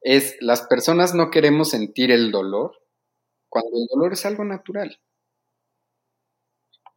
es 0.01 0.35
las 0.39 0.63
personas 0.63 1.13
no 1.13 1.29
queremos 1.31 1.69
sentir 1.69 2.11
el 2.11 2.31
dolor 2.31 2.77
cuando 3.49 3.77
el 3.77 3.87
dolor 3.93 4.13
es 4.13 4.25
algo 4.25 4.45
natural. 4.45 4.99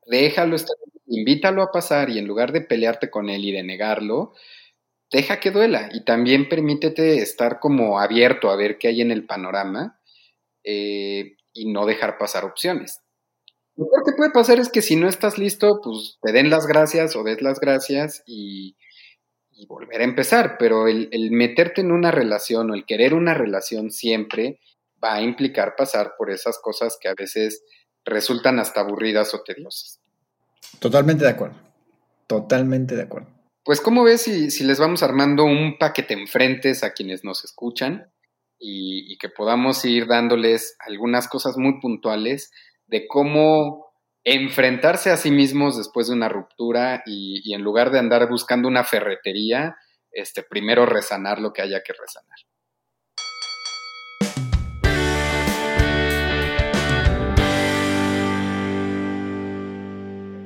Déjalo 0.06 0.56
estar, 0.56 0.76
invítalo 1.06 1.62
a 1.62 1.72
pasar 1.72 2.10
y 2.10 2.18
en 2.18 2.26
lugar 2.26 2.52
de 2.52 2.60
pelearte 2.60 3.10
con 3.10 3.28
él 3.28 3.44
y 3.44 3.52
de 3.52 3.62
negarlo, 3.62 4.34
deja 5.10 5.40
que 5.40 5.50
duela 5.50 5.88
y 5.92 6.04
también 6.04 6.48
permítete 6.48 7.18
estar 7.18 7.60
como 7.60 8.00
abierto 8.00 8.50
a 8.50 8.56
ver 8.56 8.78
qué 8.78 8.88
hay 8.88 9.00
en 9.00 9.10
el 9.10 9.26
panorama 9.26 10.00
eh, 10.62 11.36
y 11.52 11.72
no 11.72 11.86
dejar 11.86 12.18
pasar 12.18 12.44
opciones. 12.44 13.00
Lo 13.76 13.86
que 14.04 14.12
puede 14.16 14.30
pasar 14.30 14.60
es 14.60 14.68
que 14.68 14.82
si 14.82 14.94
no 14.94 15.08
estás 15.08 15.36
listo, 15.36 15.80
pues 15.82 16.18
te 16.22 16.32
den 16.32 16.50
las 16.50 16.66
gracias 16.66 17.16
o 17.16 17.24
des 17.24 17.42
las 17.42 17.58
gracias 17.58 18.22
y, 18.26 18.76
y 19.56 19.66
volver 19.66 20.00
a 20.00 20.04
empezar, 20.04 20.56
pero 20.58 20.88
el, 20.88 21.30
meterte 21.30 21.80
en 21.80 21.92
una 21.92 22.10
relación 22.10 22.70
o 22.70 22.74
el 22.74 22.84
querer 22.84 23.14
una 23.14 23.34
relación 23.34 23.90
siempre 23.90 24.60
va 25.02 25.14
a 25.14 25.22
implicar 25.22 25.74
pasar 25.76 26.14
por 26.18 26.30
esas 26.30 26.58
cosas 26.58 26.98
que 27.00 27.08
a 27.08 27.14
veces 27.14 27.62
resultan 28.04 28.58
hasta 28.58 28.80
aburridas 28.80 29.34
o 29.34 29.42
tediosas. 29.42 30.00
Totalmente 30.78 31.24
de 31.24 31.30
acuerdo, 31.30 31.56
totalmente 32.26 32.96
de 32.96 33.02
acuerdo. 33.02 33.28
Pues 33.64 33.80
¿cómo 33.80 34.04
ves 34.04 34.22
si, 34.22 34.50
si 34.50 34.64
les 34.64 34.78
vamos 34.78 35.02
armando 35.02 35.44
un 35.44 35.78
paquete 35.78 36.14
enfrentes 36.14 36.84
a 36.84 36.92
quienes 36.92 37.24
nos 37.24 37.44
escuchan 37.44 38.10
y, 38.58 39.10
y 39.10 39.16
que 39.18 39.28
podamos 39.28 39.84
ir 39.84 40.06
dándoles 40.06 40.76
algunas 40.80 41.28
cosas 41.28 41.56
muy 41.56 41.80
puntuales 41.80 42.50
de 42.86 43.06
cómo 43.06 43.93
enfrentarse 44.24 45.10
a 45.10 45.18
sí 45.18 45.30
mismos 45.30 45.76
después 45.76 46.08
de 46.08 46.14
una 46.14 46.30
ruptura 46.30 47.02
y, 47.04 47.52
en 47.52 47.62
lugar 47.62 47.90
de 47.90 47.98
andar 47.98 48.26
buscando 48.28 48.68
una 48.68 48.82
ferretería, 48.82 49.76
este, 50.10 50.42
primero 50.42 50.86
resanar 50.86 51.40
lo 51.40 51.52
que 51.52 51.60
haya 51.60 51.82
que 51.82 51.92
resanar. 51.92 52.38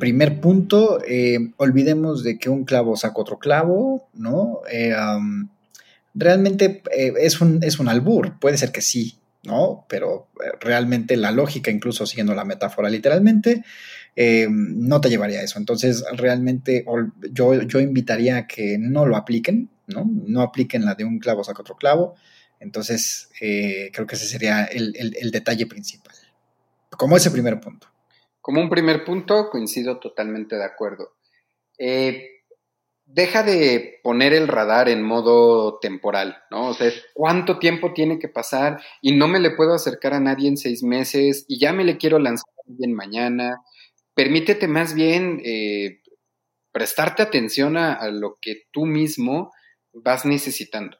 Primer 0.01 0.41
punto, 0.41 1.01
eh, 1.05 1.39
olvidemos 1.57 2.23
de 2.23 2.39
que 2.39 2.51
un 2.51 2.65
clavo 2.65 2.97
saca 2.97 3.21
otro 3.21 3.39
clavo, 3.39 4.09
¿no? 4.15 4.61
Eh, 4.71 4.95
realmente 6.15 6.83
eh, 6.97 7.13
es, 7.19 7.41
un, 7.41 7.63
es 7.63 7.79
un 7.79 7.89
albur, 7.89 8.39
puede 8.39 8.59
ser 8.59 8.71
que 8.71 8.81
sí, 8.81 9.19
¿no? 9.45 9.87
Pero 9.89 10.29
eh, 10.45 10.51
realmente 10.61 11.17
la 11.17 11.31
lógica, 11.31 11.71
incluso 11.71 12.07
siguiendo 12.07 12.35
la 12.35 12.45
metáfora 12.45 12.91
literalmente, 12.91 13.65
eh, 14.17 14.49
no 14.51 15.01
te 15.01 15.09
llevaría 15.09 15.41
a 15.41 15.43
eso. 15.43 15.59
Entonces, 15.59 16.05
realmente 16.13 16.85
yo, 17.33 17.63
yo 17.63 17.81
invitaría 17.81 18.37
a 18.37 18.47
que 18.47 18.77
no 18.79 19.07
lo 19.07 19.17
apliquen, 19.17 19.71
¿no? 19.87 20.05
No 20.09 20.43
apliquen 20.43 20.85
la 20.85 20.95
de 20.95 21.05
un 21.05 21.19
clavo 21.19 21.45
saca 21.45 21.63
otro 21.63 21.77
clavo. 21.77 22.17
Entonces, 22.61 23.31
eh, 23.41 23.91
creo 23.93 24.07
que 24.07 24.17
ese 24.17 24.27
sería 24.27 24.65
el, 24.65 24.93
el, 24.97 25.31
detalle 25.31 25.67
principal. 25.67 26.15
Como 26.91 27.17
ese 27.17 27.31
primer 27.31 27.61
punto. 27.61 27.87
Como 28.41 28.61
un 28.61 28.69
primer 28.69 29.05
punto, 29.05 29.49
coincido 29.51 30.01
totalmente 30.01 30.57
de 30.57 30.65
acuerdo. 30.65 31.13
Deja 33.11 33.43
de 33.43 34.01
poner 34.03 34.35
el 34.35 34.49
radar 34.49 34.89
en 34.89 35.03
modo 35.03 35.79
temporal, 35.79 36.37
¿no? 36.51 36.69
O 36.69 36.75
sea, 36.75 36.93
cuánto 37.15 37.59
tiempo 37.59 37.95
tiene 37.95 38.19
que 38.19 38.29
pasar 38.29 38.83
y 39.01 39.13
no 39.13 39.29
me 39.29 39.41
le 39.41 39.53
puedo 39.53 39.75
acercar 39.75 40.13
a 40.13 40.21
nadie 40.21 40.49
en 40.49 40.59
seis 40.59 40.83
meses 40.83 41.47
y 41.49 41.59
ya 41.59 41.73
me 41.73 41.85
le 41.85 41.97
quiero 41.97 42.19
lanzar 42.19 42.53
alguien 42.69 42.93
mañana. 42.93 43.63
Permítete 44.15 44.69
más 44.69 44.93
bien 44.93 45.41
eh, 45.43 46.03
prestarte 46.71 47.23
atención 47.23 47.79
a, 47.79 48.07
lo 48.11 48.37
que 48.43 48.65
tú 48.73 48.85
mismo 48.85 49.53
vas 49.93 50.27
necesitando. 50.27 50.99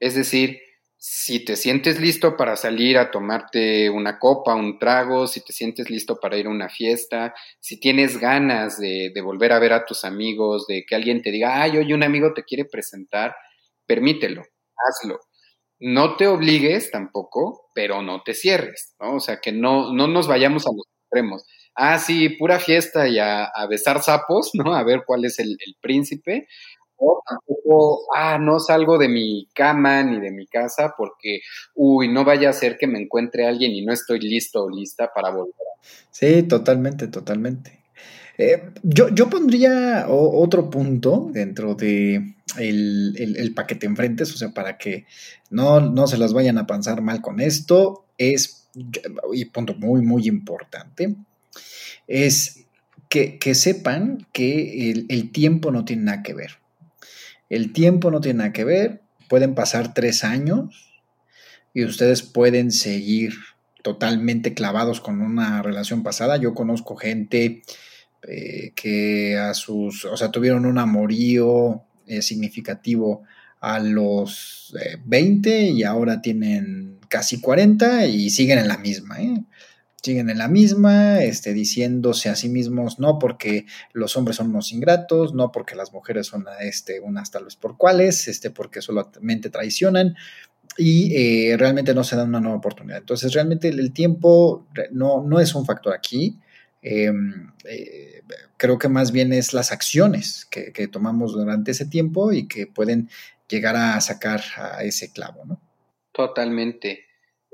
Es 0.00 0.16
decir, 0.16 0.58
si 1.06 1.44
te 1.44 1.56
sientes 1.56 2.00
listo 2.00 2.34
para 2.34 2.56
salir 2.56 2.96
a 2.96 3.10
tomarte 3.10 3.90
una 3.90 4.18
copa, 4.18 4.54
un 4.54 4.78
trago, 4.78 5.26
si 5.26 5.44
te 5.44 5.52
sientes 5.52 5.90
listo 5.90 6.18
para 6.18 6.38
ir 6.38 6.46
a 6.46 6.50
una 6.50 6.70
fiesta, 6.70 7.34
si 7.60 7.78
tienes 7.78 8.16
ganas 8.16 8.78
de, 8.78 9.12
volver 9.22 9.52
a 9.52 9.58
ver 9.58 9.74
a 9.74 9.84
tus 9.84 10.06
amigos, 10.06 10.66
de 10.66 10.86
que 10.88 10.94
alguien 10.94 11.20
te 11.20 11.30
diga, 11.30 11.60
ay, 11.60 11.76
hoy 11.76 11.92
un 11.92 12.04
amigo 12.04 12.32
te 12.32 12.42
quiere 12.42 12.64
presentar, 12.64 13.36
permítelo, 13.84 14.44
hazlo. 14.88 15.20
No 15.78 16.16
te 16.16 16.26
obligues 16.26 16.90
tampoco, 16.90 17.70
pero 17.74 18.00
no 18.00 18.22
te 18.22 18.32
cierres, 18.32 18.94
¿no? 18.98 19.16
O 19.16 19.20
sea, 19.20 19.42
que 19.42 19.52
no, 19.52 19.92
no 19.92 20.08
nos 20.08 20.26
vayamos 20.26 20.66
a 20.66 20.70
los 20.70 20.86
extremos. 21.02 21.44
Ah, 21.74 21.98
sí, 21.98 22.30
pura 22.30 22.58
fiesta 22.58 23.08
y 23.08 23.18
a, 23.18 23.50
besar 23.68 24.02
sapos, 24.02 24.52
¿no? 24.54 24.74
A 24.74 24.82
ver 24.82 25.02
cuál 25.06 25.26
es 25.26 25.38
el, 25.38 25.50
el 25.50 25.76
príncipe 25.82 26.48
o 26.96 27.22
tampoco, 27.26 28.06
ah, 28.14 28.38
no 28.38 28.60
salgo 28.60 28.98
de 28.98 29.08
mi 29.08 29.48
cama 29.54 30.02
ni 30.02 30.20
de 30.20 30.30
mi 30.30 30.46
casa 30.46 30.94
porque, 30.96 31.40
uy, 31.74 32.08
no 32.08 32.24
vaya 32.24 32.50
a 32.50 32.52
ser 32.52 32.76
que 32.78 32.86
me 32.86 33.00
encuentre 33.00 33.46
alguien 33.46 33.72
y 33.72 33.84
no 33.84 33.92
estoy 33.92 34.20
listo 34.20 34.64
o 34.64 34.70
lista 34.70 35.10
para 35.14 35.30
volver. 35.30 35.54
Sí, 36.10 36.42
totalmente, 36.44 37.08
totalmente. 37.08 37.84
Eh, 38.36 38.70
yo, 38.82 39.08
yo, 39.10 39.30
pondría 39.30 40.06
otro 40.08 40.68
punto 40.68 41.28
dentro 41.32 41.74
de 41.74 42.34
el, 42.58 43.52
paquete 43.54 43.86
enfrentes, 43.86 44.32
o 44.32 44.36
sea, 44.36 44.50
para 44.50 44.76
que 44.76 45.06
no, 45.50 45.80
no 45.80 46.06
se 46.08 46.18
las 46.18 46.32
vayan 46.32 46.58
a 46.58 46.66
pensar 46.66 47.00
mal 47.00 47.20
con 47.20 47.40
esto, 47.40 48.06
es, 48.18 48.68
y 49.32 49.44
punto 49.46 49.74
muy, 49.74 50.02
muy 50.02 50.26
importante, 50.26 51.14
es 52.08 52.66
que, 53.08 53.38
sepan 53.54 54.26
que 54.32 54.90
el 55.08 55.30
tiempo 55.30 55.70
no 55.70 55.84
tiene 55.84 56.02
nada 56.02 56.22
que 56.24 56.34
ver. 56.34 56.63
El 57.54 57.72
tiempo 57.72 58.10
no 58.10 58.20
tiene 58.20 58.38
nada 58.38 58.52
que 58.52 58.64
ver, 58.64 59.02
pueden 59.28 59.54
pasar 59.54 59.94
tres 59.94 60.24
años 60.24 60.92
y 61.72 61.84
ustedes 61.84 62.22
pueden 62.22 62.72
seguir 62.72 63.34
totalmente 63.84 64.54
clavados 64.54 65.00
con 65.00 65.20
una 65.20 65.62
relación 65.62 66.02
pasada. 66.02 66.36
Yo 66.36 66.52
conozco 66.52 66.96
gente 66.96 67.62
eh, 68.26 68.72
que 68.74 69.38
a 69.38 69.54
sus, 69.54 70.04
o 70.04 70.16
sea, 70.16 70.32
tuvieron 70.32 70.66
un 70.66 70.78
amorío 70.78 71.84
eh, 72.08 72.22
significativo 72.22 73.22
a 73.60 73.78
los 73.78 74.74
20 75.04 75.56
eh, 75.56 75.70
y 75.70 75.84
ahora 75.84 76.20
tienen 76.20 76.98
casi 77.08 77.40
40 77.40 78.06
y 78.06 78.30
siguen 78.30 78.58
en 78.58 78.66
la 78.66 78.78
misma. 78.78 79.18
Siguen 80.04 80.28
en 80.28 80.38
la 80.38 80.48
misma, 80.48 81.22
este, 81.22 81.54
diciéndose 81.54 82.28
a 82.28 82.36
sí 82.36 82.48
mismos, 82.48 82.98
no 82.98 83.18
porque 83.18 83.64
los 83.92 84.16
hombres 84.16 84.36
son 84.36 84.50
unos 84.50 84.70
ingratos, 84.70 85.34
no 85.34 85.50
porque 85.50 85.74
las 85.74 85.92
mujeres 85.92 86.26
son 86.26 86.44
este, 86.60 87.00
unas 87.00 87.30
tal 87.30 87.44
vez 87.44 87.56
por 87.56 87.78
cuales, 87.78 88.28
este, 88.28 88.50
porque 88.50 88.82
solamente 88.82 89.48
traicionan 89.48 90.14
y 90.76 91.14
eh, 91.16 91.56
realmente 91.56 91.94
no 91.94 92.04
se 92.04 92.16
dan 92.16 92.28
una 92.28 92.40
nueva 92.40 92.58
oportunidad. 92.58 92.98
Entonces, 92.98 93.32
realmente 93.32 93.68
el, 93.68 93.92
tiempo 93.92 94.66
no, 94.92 95.22
no, 95.22 95.40
es 95.40 95.54
un 95.54 95.64
factor 95.64 95.94
aquí. 95.94 96.38
Em, 96.82 97.50
eh, 97.64 98.22
creo 98.58 98.78
que 98.78 98.88
más 98.88 99.10
bien 99.10 99.32
es 99.32 99.54
las 99.54 99.72
acciones 99.72 100.46
que, 100.50 100.72
que 100.72 100.86
tomamos 100.86 101.32
durante 101.32 101.70
ese 101.70 101.86
tiempo 101.86 102.32
y 102.32 102.46
que 102.46 102.66
pueden 102.66 103.08
llegar 103.48 103.76
a 103.76 103.98
sacar 104.00 104.42
a 104.56 104.82
ese 104.82 105.12
clavo, 105.12 105.44
¿no? 105.46 105.60
Totalmente. 106.12 107.04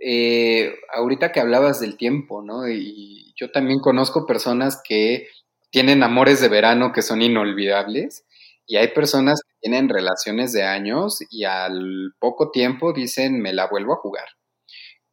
Eh, 0.01 0.75
ahorita 0.95 1.31
que 1.33 1.41
hablabas 1.41 1.81
del 1.81 1.97
tiempo, 1.97 2.43
¿no? 2.43 2.69
Y 2.69 3.35
yo 3.37 3.51
también 3.53 3.81
conozco 3.81 4.27
personas 4.27 4.81
que 4.83 5.29
tienen 5.71 6.03
amores 6.03 6.41
de 6.41 6.49
verano 6.49 6.93
que 6.93 7.03
son 7.03 7.23
inolvidables 7.23 8.25
y 8.67 8.77
hay 8.77 8.89
personas 8.89 9.41
que 9.47 9.55
tienen 9.61 9.89
relaciones 9.91 10.53
de 10.53 10.63
años 10.65 11.19
y 11.31 11.45
al 11.45 12.15
poco 12.19 12.51
tiempo 12.51 12.93
dicen 12.95 13.41
me 13.43 13.53
la 13.53 13.67
vuelvo 13.69 13.93
a 13.95 13.97
jugar. 13.97 14.27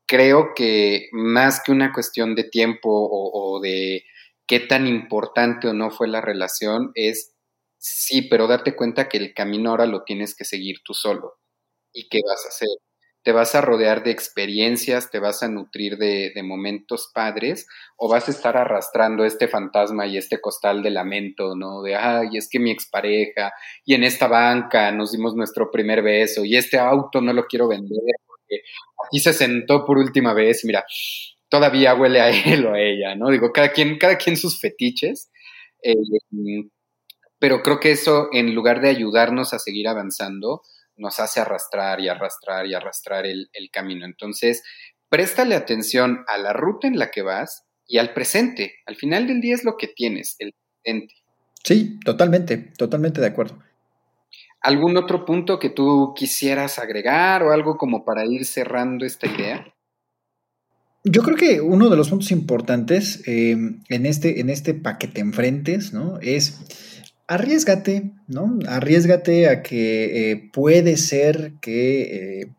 Creo 0.07 0.53
que 0.55 1.09
más 1.11 1.61
que 1.63 1.71
una 1.73 1.91
cuestión 1.93 2.33
de 2.35 2.45
tiempo 2.45 2.89
o, 2.89 3.55
o 3.57 3.59
de 3.61 4.05
qué 4.47 4.59
tan 4.61 4.87
importante 4.87 5.67
o 5.67 5.73
no 5.73 5.91
fue 5.91 6.07
la 6.07 6.21
relación 6.21 6.91
es 6.95 7.33
sí, 7.77 8.21
pero 8.23 8.47
date 8.47 8.75
cuenta 8.75 9.09
que 9.09 9.17
el 9.17 9.33
camino 9.33 9.71
ahora 9.71 9.85
lo 9.85 10.03
tienes 10.03 10.33
que 10.35 10.45
seguir 10.45 10.77
tú 10.85 10.93
solo. 10.93 11.35
¿Y 11.93 12.09
qué 12.09 12.19
vas 12.27 12.45
a 12.45 12.49
hacer? 12.49 12.69
Te 13.27 13.33
vas 13.33 13.55
a 13.55 13.59
rodear 13.59 14.05
de 14.05 14.11
experiencias, 14.11 15.11
te 15.11 15.19
vas 15.19 15.43
a 15.43 15.49
nutrir 15.49 15.97
de, 15.97 16.31
momentos 16.43 17.11
padres, 17.13 17.67
o 17.97 18.07
vas 18.07 18.29
a 18.29 18.31
estar 18.31 18.55
arrastrando 18.55 19.25
este 19.25 19.49
fantasma 19.49 20.07
y 20.07 20.15
este 20.15 20.39
costal 20.39 20.81
de 20.81 20.91
lamento, 20.91 21.53
¿no? 21.53 21.81
De, 21.81 21.93
ay, 21.93 22.37
es 22.37 22.47
que 22.49 22.57
mi 22.57 22.71
expareja, 22.71 23.51
y 23.83 23.95
en 23.95 24.05
esta 24.05 24.29
banca 24.29 24.93
nos 24.93 25.11
dimos 25.11 25.35
nuestro 25.35 25.69
primer 25.69 26.03
beso, 26.03 26.45
y 26.45 26.55
este 26.55 26.79
auto 26.79 27.19
no 27.19 27.33
lo 27.33 27.47
quiero 27.47 27.67
vender 27.67 27.99
porque 28.25 28.61
aquí 29.05 29.19
se 29.19 29.33
sentó 29.33 29.83
por 29.83 29.97
última 29.97 30.33
vez, 30.33 30.63
mira, 30.63 30.85
todavía 31.49 31.95
huele 31.95 32.21
a 32.21 32.29
él 32.29 32.65
o 32.65 32.75
a 32.75 32.79
ella, 32.79 33.13
¿no? 33.15 33.29
Digo, 33.29 33.51
cada 33.51 33.73
quien, 33.73 33.97
cada 33.97 34.17
quien 34.17 34.37
sus 34.37 34.57
fetiches. 34.57 35.29
Eh, 35.83 35.95
pero 37.39 37.61
creo 37.61 37.81
que 37.81 37.91
eso, 37.91 38.29
en 38.31 38.55
lugar 38.55 38.79
de 38.79 38.87
ayudarnos 38.87 39.53
a 39.53 39.59
seguir 39.59 39.89
avanzando, 39.89 40.61
nos 40.97 41.19
hace 41.19 41.39
arrastrar 41.39 41.99
y 41.99 42.09
arrastrar 42.09 42.65
y 42.65 42.73
arrastrar 42.73 43.25
el, 43.25 43.49
camino. 43.71 44.05
Entonces, 44.05 44.63
préstale 45.09 45.55
atención 45.55 46.23
a 46.27 46.37
la 46.37 46.53
ruta 46.53 46.87
en 46.87 46.97
la 46.97 47.11
que 47.11 47.21
vas 47.21 47.63
y 47.85 47.97
al 47.99 48.13
presente. 48.13 48.75
Al 48.85 48.95
final 48.95 49.27
del 49.27 49.41
día 49.41 49.55
es 49.55 49.63
lo 49.63 49.77
que 49.77 49.87
tienes, 49.87 50.35
el 50.39 50.53
presente. 50.83 51.13
Sí, 51.63 51.99
totalmente, 52.03 52.57
totalmente 52.77 53.21
de 53.21 53.27
acuerdo. 53.27 53.59
¿Algún 54.61 54.97
otro 54.97 55.25
punto 55.25 55.59
que 55.59 55.69
tú 55.69 56.13
quisieras 56.15 56.79
agregar 56.79 57.43
o 57.43 57.51
algo 57.51 57.77
como 57.77 58.03
para 58.03 58.25
ir 58.25 58.45
cerrando 58.45 59.05
esta 59.05 59.27
idea? 59.27 59.73
Yo 61.03 61.23
creo 61.23 61.37
que 61.37 61.61
uno 61.61 61.89
de 61.89 61.95
los 61.95 62.09
puntos 62.09 62.31
importantes 62.31 63.25
eh, 63.27 63.51
en, 63.51 64.05
este, 64.05 64.41
en 64.41 64.49
este 64.49 64.73
paquete 64.73 65.21
enfrentes, 65.21 65.93
¿no? 65.93 66.19
Es 66.21 66.96
arriesgate, 67.27 68.13
¿no? 68.27 68.57
Arriesgate 68.67 69.49
a 69.49 69.61
que 69.61 70.31
eh, 70.31 70.49
puede 70.53 70.95
ser 70.97 71.53
que 71.59 72.41
eh, 72.41 72.51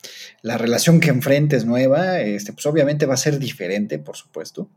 la 0.43 0.59
relación 0.59 1.01
que 1.01 1.09
enfrentes 1.09 1.65
nueva, 1.65 2.21
este, 2.21 2.53
pues 2.53 2.67
obviamente 2.67 3.07
va 3.07 3.15
a 3.15 3.19
ser 3.19 3.39
diferente, 3.39 3.99
por 3.99 4.17
supuesto. 4.17 4.69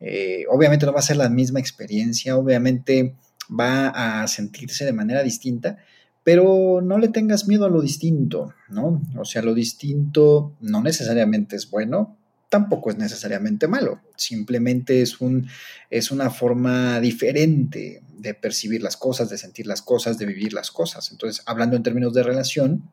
Eh, 0.00 0.44
obviamente 0.50 0.84
no 0.84 0.92
va 0.92 0.98
a 0.98 1.02
ser 1.02 1.16
la 1.16 1.30
misma 1.30 1.60
experiencia, 1.60 2.36
obviamente 2.36 3.16
va 3.48 4.22
a 4.22 4.26
sentirse 4.28 4.84
de 4.84 4.92
manera 4.92 5.22
distinta, 5.22 5.78
pero 6.22 6.80
no 6.82 6.98
le 6.98 7.08
tengas 7.08 7.48
miedo 7.48 7.64
a 7.64 7.70
lo 7.70 7.80
distinto, 7.80 8.54
¿no? 8.68 9.02
O 9.16 9.24
sea, 9.24 9.42
lo 9.42 9.54
distinto 9.54 10.54
no 10.60 10.82
necesariamente 10.82 11.56
es 11.56 11.70
bueno, 11.70 12.18
tampoco 12.54 12.90
es 12.90 12.96
necesariamente 12.96 13.66
malo, 13.66 14.00
simplemente 14.14 15.02
es, 15.02 15.20
un, 15.20 15.48
es 15.90 16.12
una 16.12 16.30
forma 16.30 17.00
diferente 17.00 18.00
de 18.16 18.32
percibir 18.32 18.80
las 18.80 18.96
cosas, 18.96 19.28
de 19.28 19.38
sentir 19.38 19.66
las 19.66 19.82
cosas, 19.82 20.18
de 20.18 20.26
vivir 20.26 20.52
las 20.52 20.70
cosas. 20.70 21.10
Entonces, 21.10 21.42
hablando 21.46 21.74
en 21.76 21.82
términos 21.82 22.14
de 22.14 22.22
relación, 22.22 22.92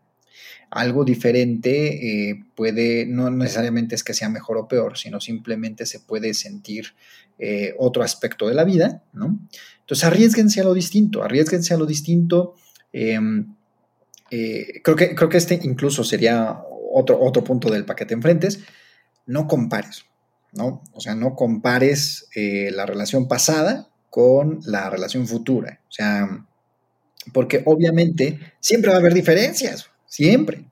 algo 0.71 1.06
diferente 1.06 2.30
eh, 2.32 2.43
puede, 2.56 3.06
no 3.06 3.30
necesariamente 3.30 3.93
es 3.93 4.04
que 4.04 4.15
sea 4.15 4.30
mejor 4.30 4.58
o 4.58 4.67
peor, 4.67 4.97
sino 4.97 5.21
simplemente 5.21 5.86
se 5.86 6.00
puede 6.00 6.34
sentir 6.34 6.95
eh, 7.38 7.76
otro 7.78 8.02
aspecto 8.02 8.47
de 8.47 8.56
la 8.56 8.63
vida, 8.63 9.04
¿no? 9.13 9.39
Entonces, 9.82 10.06
arriesguense 10.06 10.62
a 10.62 10.63
lo 10.63 10.74
distinto, 10.74 11.21
arriesguense 11.21 11.76
a 11.76 11.78
lo 11.78 11.86
distinto. 11.86 12.56
Em, 12.91 13.54
eh, 14.32 14.82
creo, 14.84 14.95
que, 14.95 15.13
creo 15.13 15.30
que 15.30 15.38
este 15.38 15.60
incluso 15.62 16.04
sería 16.04 16.63
otro, 16.91 17.21
otro 17.21 17.43
punto 17.43 17.69
del 17.69 17.86
paquete 17.86 18.15
enfrentes 18.15 18.62
no 19.25 19.47
compares, 19.47 20.05
¿no? 20.51 20.84
O 20.93 21.01
sea, 21.01 21.15
no 21.15 21.36
compares 21.36 22.27
eh, 22.36 22.71
la 22.71 22.86
relación 22.86 23.27
pasada 23.27 23.89
con 24.10 24.60
la 24.65 24.89
relación 24.89 25.27
futura. 25.27 25.79
O 25.89 25.91
sea, 25.91 26.45
porque 27.34 27.62
obviamente 27.65 28.39
siempre 28.60 28.91
va 28.91 28.97
a 28.97 28.99
haber 28.99 29.13
diferencias, 29.13 29.89
siempre. 30.05 30.65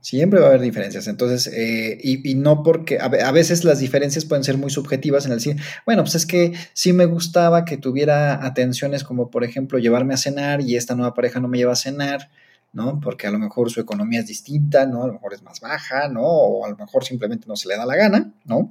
Siempre 0.00 0.40
va 0.40 0.46
a 0.46 0.48
haber 0.48 0.62
diferencias. 0.62 1.06
Entonces, 1.08 1.52
eh, 1.54 1.98
y, 2.02 2.34
no 2.34 2.62
porque 2.62 2.98
a, 2.98 3.08
veces 3.32 3.64
las 3.64 3.80
diferencias 3.80 4.24
pueden 4.24 4.44
ser 4.44 4.56
muy 4.56 4.70
subjetivas 4.70 5.26
en 5.26 5.32
el 5.32 5.40
cine. 5.40 5.60
Bueno, 5.84 6.02
pues 6.02 6.14
es 6.14 6.24
que 6.24 6.54
sí 6.72 6.94
me 6.94 7.04
gustaba 7.04 7.66
que 7.66 7.76
tuviera 7.76 8.46
atenciones 8.46 9.04
como, 9.04 9.30
por 9.30 9.44
ejemplo, 9.44 9.78
llevarme 9.78 10.14
a 10.14 10.16
cenar 10.16 10.62
y 10.62 10.76
esta 10.76 10.94
nueva 10.94 11.12
pareja 11.12 11.40
no 11.40 11.48
me 11.48 11.58
lleva 11.58 11.74
a 11.74 11.76
cenar. 11.76 12.30
¿No? 12.72 13.00
Porque 13.00 13.26
a 13.26 13.30
lo 13.30 13.38
mejor 13.38 13.70
su 13.70 13.80
economía 13.80 14.20
es 14.20 14.26
distinta, 14.26 14.86
¿no? 14.86 15.02
A 15.04 15.06
lo 15.06 15.14
mejor 15.14 15.34
es 15.34 15.42
más 15.42 15.60
baja, 15.60 16.08
¿no? 16.08 16.22
O 16.22 16.64
a 16.64 16.70
lo 16.70 16.76
mejor 16.76 17.04
simplemente 17.04 17.46
no 17.48 17.56
se 17.56 17.68
le 17.68 17.76
da 17.76 17.86
la 17.86 17.96
gana, 17.96 18.32
¿no? 18.44 18.70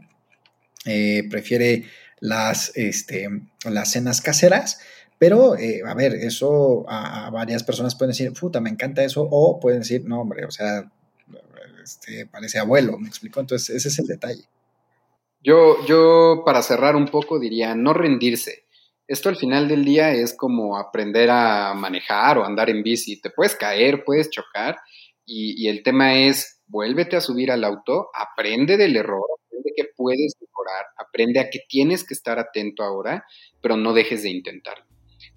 Eh, 0.85 1.27
prefiere 1.29 1.85
las, 2.19 2.71
este, 2.75 3.27
las 3.65 3.91
cenas 3.91 4.21
caseras, 4.21 4.79
pero, 5.17 5.57
eh, 5.57 5.81
a 5.85 5.93
ver, 5.93 6.15
eso 6.15 6.85
a, 6.87 7.29
varias 7.29 7.63
personas 7.63 7.95
pueden 7.95 8.11
decir, 8.11 8.31
puta, 8.31 8.61
me 8.61 8.69
encanta 8.69 9.03
eso, 9.03 9.27
o 9.29 9.59
pueden 9.59 9.79
decir, 9.79 10.05
no, 10.05 10.21
hombre, 10.21 10.45
o 10.45 10.51
sea, 10.51 10.89
este, 11.83 12.25
parece 12.25 12.59
abuelo, 12.59 12.97
¿me 12.97 13.09
explico? 13.09 13.41
Entonces, 13.41 13.75
ese 13.75 13.89
es 13.89 13.99
el 13.99 14.07
detalle. 14.07 14.45
Yo, 15.43 15.85
yo, 15.85 16.43
para 16.45 16.61
cerrar 16.61 16.95
un 16.95 17.07
poco, 17.07 17.37
diría, 17.37 17.75
no 17.75 17.93
rendirse 17.93 18.63
esto 19.09 19.27
al 19.27 19.37
final 19.37 19.67
del 19.67 19.83
día 19.83 20.11
es 20.11 20.37
como 20.37 20.77
aprender 20.77 21.31
a 21.31 21.73
manejar 21.73 22.37
o 22.37 22.45
andar 22.45 22.69
en 22.69 22.83
bici. 22.83 23.19
Te 23.19 23.31
puedes 23.31 23.55
caer, 23.55 24.03
puedes 24.05 24.29
chocar 24.29 24.77
y, 25.25 25.67
el 25.67 25.81
tema 25.81 26.13
es 26.13 26.61
vuélvete 26.67 27.15
a 27.15 27.21
subir 27.21 27.51
al 27.51 27.63
auto, 27.63 28.09
aprende 28.13 28.77
del 28.77 28.95
error, 28.95 29.25
aprende 29.47 29.73
que 29.75 29.85
puedes 29.95 30.35
mejorar, 30.39 30.85
aprende 30.95 31.39
a 31.39 31.49
que 31.49 31.61
tienes 31.67 32.03
que 32.03 32.13
estar 32.13 32.37
atento 32.37 32.83
ahora, 32.83 33.25
pero 33.61 33.77
no 33.77 33.93
dejes 33.93 34.21
de 34.21 34.29
intentarlo. 34.29 34.85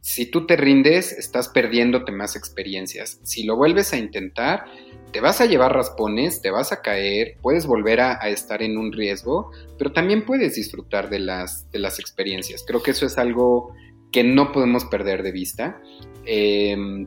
Si 0.03 0.27
tú 0.27 0.47
te 0.47 0.57
rindes, 0.57 1.12
estás 1.12 1.49
perdiéndote 1.49 2.11
más 2.11 2.35
experiencias. 2.35 3.21
Si 3.23 3.45
lo 3.45 3.57
vuelves 3.57 3.93
a 3.93 3.99
intentar, 3.99 4.65
te 5.12 5.21
vas 5.21 5.41
a 5.41 5.47
llevar 5.47 5.73
raspones, 5.73 6.43
te 6.43 6.51
vas 6.51 6.73
a 6.73 6.83
caer, 6.83 7.38
puedes 7.41 7.67
volver 7.67 8.01
a, 8.01 8.15
estar 8.29 8.62
en 8.62 8.79
un 8.79 8.93
riesgo, 8.93 9.53
pero 9.79 9.93
también 9.93 10.25
puedes 10.27 10.57
disfrutar 10.57 11.09
de 11.09 11.21
las, 11.21 11.71
de 11.71 11.79
las 11.79 12.01
experiencias. 12.01 12.65
Creo 12.67 12.83
que 12.83 12.91
eso 12.91 13.07
es 13.07 13.17
algo 13.17 13.75
que 14.11 14.25
no 14.25 14.51
podemos 14.51 14.85
perder 14.87 15.23
de 15.23 15.31
vista. 15.31 15.81
Em, 16.27 17.07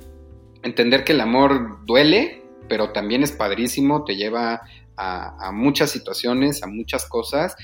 entender 0.64 1.04
que 1.04 1.12
el 1.12 1.20
amor 1.20 1.86
duele, 1.86 2.44
pero 2.70 2.94
también 2.94 3.24
es 3.24 3.34
padrísimo, 3.34 4.06
te 4.06 4.16
lleva 4.16 4.62
a, 4.98 5.52
muchas 5.52 5.92
situaciones, 5.92 6.64
a 6.64 6.68
muchas 6.68 7.06
cosas, 7.06 7.56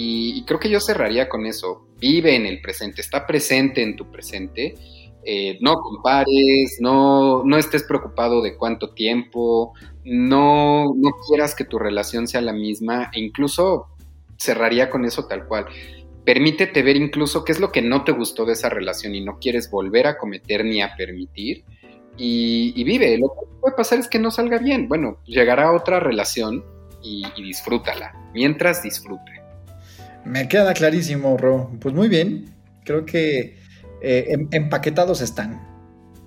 y, 0.00 0.44
creo 0.44 0.60
que 0.60 0.70
yo 0.70 0.78
cerraría 0.78 1.28
con 1.28 1.44
eso. 1.44 1.88
Vive 1.98 2.36
en 2.36 2.46
el 2.46 2.60
presente, 2.60 3.00
está 3.00 3.26
presente 3.26 3.82
en 3.82 3.96
tu 3.96 4.08
presente. 4.12 4.76
Eh, 5.24 5.58
no 5.60 5.80
compares, 5.80 6.78
no, 6.78 7.42
no 7.44 7.58
estés 7.58 7.82
preocupado 7.82 8.40
de 8.40 8.56
cuánto 8.56 8.90
tiempo, 8.94 9.74
no, 10.04 10.94
no 10.94 11.10
quieras 11.26 11.56
que 11.56 11.64
tu 11.64 11.80
relación 11.80 12.28
sea 12.28 12.40
la 12.40 12.52
misma, 12.52 13.10
e 13.12 13.20
incluso 13.20 13.88
cerraría 14.36 14.88
con 14.88 15.04
eso 15.04 15.26
tal 15.26 15.46
cual. 15.48 15.66
Permítete 16.24 16.82
ver 16.84 16.96
incluso 16.96 17.44
qué 17.44 17.50
es 17.50 17.58
lo 17.58 17.72
que 17.72 17.82
no 17.82 18.04
te 18.04 18.12
gustó 18.12 18.44
de 18.44 18.52
esa 18.52 18.68
relación 18.68 19.16
y 19.16 19.24
no 19.24 19.38
quieres 19.40 19.68
volver 19.68 20.06
a 20.06 20.16
cometer 20.16 20.64
ni 20.64 20.80
a 20.80 20.94
permitir. 20.96 21.64
Y, 22.16 22.84
vive. 22.84 23.18
Lo 23.18 23.28
que 23.28 23.60
puede 23.60 23.76
pasar 23.76 23.98
es 23.98 24.08
que 24.08 24.18
no 24.20 24.30
salga 24.30 24.58
bien. 24.58 24.88
Bueno, 24.88 25.18
llegará 25.24 25.72
otra 25.72 25.98
relación 25.98 26.64
y, 27.02 27.24
y 27.36 27.42
disfrútala. 27.42 28.12
Mientras 28.32 28.82
disfrute. 28.82 29.37
Me 30.28 30.46
queda 30.46 30.74
clarísimo, 30.74 31.36
Ro. 31.38 31.70
Pues 31.80 31.94
muy 31.94 32.08
bien. 32.08 32.54
Creo 32.84 33.06
que 33.06 33.58
eh, 34.02 34.26
em, 34.28 34.48
empaquetados 34.52 35.22
están. 35.22 35.66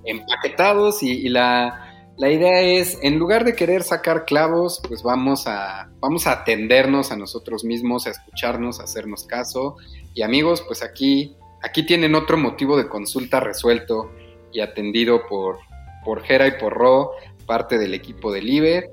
Empaquetados 0.06 1.04
y, 1.04 1.30
la, 1.30 1.88
idea 2.18 2.62
es, 2.62 2.98
en 3.04 3.20
lugar 3.20 3.46
de 3.46 3.54
querer 3.54 3.84
sacar 3.84 4.26
clavos, 4.26 4.82
pues 4.88 5.04
vamos 5.04 5.46
a, 5.46 5.92
vamos 6.00 6.26
a 6.26 6.32
atendernos 6.32 7.12
a 7.12 7.16
nosotros 7.16 7.64
mismos, 7.64 8.08
a 8.08 8.10
escucharnos, 8.10 8.80
a 8.80 8.84
hacernos 8.84 9.26
caso. 9.26 9.78
Y 10.16 10.24
amigos, 10.24 10.64
pues 10.66 10.82
aquí, 10.82 11.36
aquí 11.62 11.86
tienen 11.86 12.16
otro 12.16 12.38
motivo 12.38 12.78
de 12.78 12.90
consulta 12.90 13.40
resuelto 13.40 14.12
y 14.52 14.62
atendido 14.62 15.28
por, 15.30 15.60
por 16.04 16.24
Jera 16.24 16.48
y 16.48 16.60
por 16.60 16.74
Ro, 16.74 17.12
parte 17.46 17.78
del 17.78 17.94
equipo 17.94 18.32
de 18.32 18.42
Liber. 18.42 18.90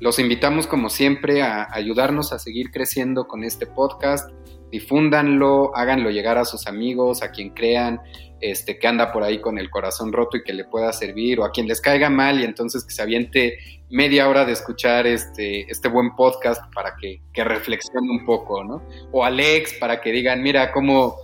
Los 0.00 0.18
invitamos 0.18 0.66
como 0.66 0.88
siempre 0.88 1.42
a 1.42 1.68
ayudarnos 1.70 2.32
a 2.32 2.38
seguir 2.38 2.70
creciendo 2.70 3.28
con 3.28 3.44
este 3.44 3.66
podcast. 3.66 4.30
Difúndanlo, 4.70 5.76
háganlo 5.76 6.08
llegar 6.08 6.38
a 6.38 6.46
sus 6.46 6.66
amigos, 6.66 7.22
a 7.22 7.32
quien 7.32 7.50
crean 7.50 8.00
este, 8.40 8.78
que 8.78 8.88
anda 8.88 9.12
por 9.12 9.22
ahí 9.22 9.42
con 9.42 9.58
el 9.58 9.68
corazón 9.68 10.10
roto 10.10 10.38
y 10.38 10.42
que 10.42 10.54
le 10.54 10.64
pueda 10.64 10.90
servir, 10.94 11.38
o 11.38 11.44
a 11.44 11.50
quien 11.50 11.68
les 11.68 11.82
caiga 11.82 12.08
mal 12.08 12.40
y 12.40 12.44
entonces 12.44 12.82
que 12.82 12.94
se 12.94 13.02
aviente 13.02 13.58
media 13.90 14.26
hora 14.30 14.46
de 14.46 14.52
escuchar 14.52 15.06
este, 15.06 15.70
este 15.70 15.88
buen 15.88 16.16
podcast 16.16 16.62
para 16.72 16.94
que, 16.96 17.20
reflexione 17.34 18.10
un 18.10 18.24
poco, 18.24 18.64
¿no? 18.64 18.82
O 19.12 19.22
Alex 19.22 19.74
para 19.74 20.00
que 20.00 20.12
digan, 20.12 20.42
mira, 20.42 20.72
cómo, 20.72 21.16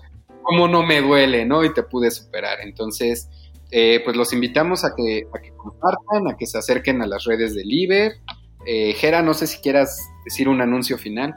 cómo 0.42 0.68
no 0.68 0.82
me 0.82 1.00
duele, 1.00 1.46
¿no? 1.46 1.64
Y 1.64 1.72
te 1.72 1.82
pude 1.82 2.10
superar. 2.10 2.58
Entonces, 2.60 3.30
eh, 3.70 4.02
pues 4.04 4.18
los 4.18 4.34
invitamos 4.34 4.84
a 4.84 4.94
que, 4.94 5.22
a 5.34 5.40
que 5.40 5.52
compartan, 5.56 6.28
a 6.28 6.36
que 6.36 6.44
se 6.44 6.58
acerquen 6.58 7.00
a 7.00 7.06
las 7.06 7.24
redes 7.24 7.54
de 7.54 7.64
Liber 7.64 8.12
eh, 8.66 8.92
Jera, 8.94 9.22
no 9.22 9.34
sé 9.34 9.46
si 9.46 9.58
quieras 9.58 9.98
decir 10.24 10.48
un 10.48 10.60
anuncio 10.60 10.98
final. 10.98 11.34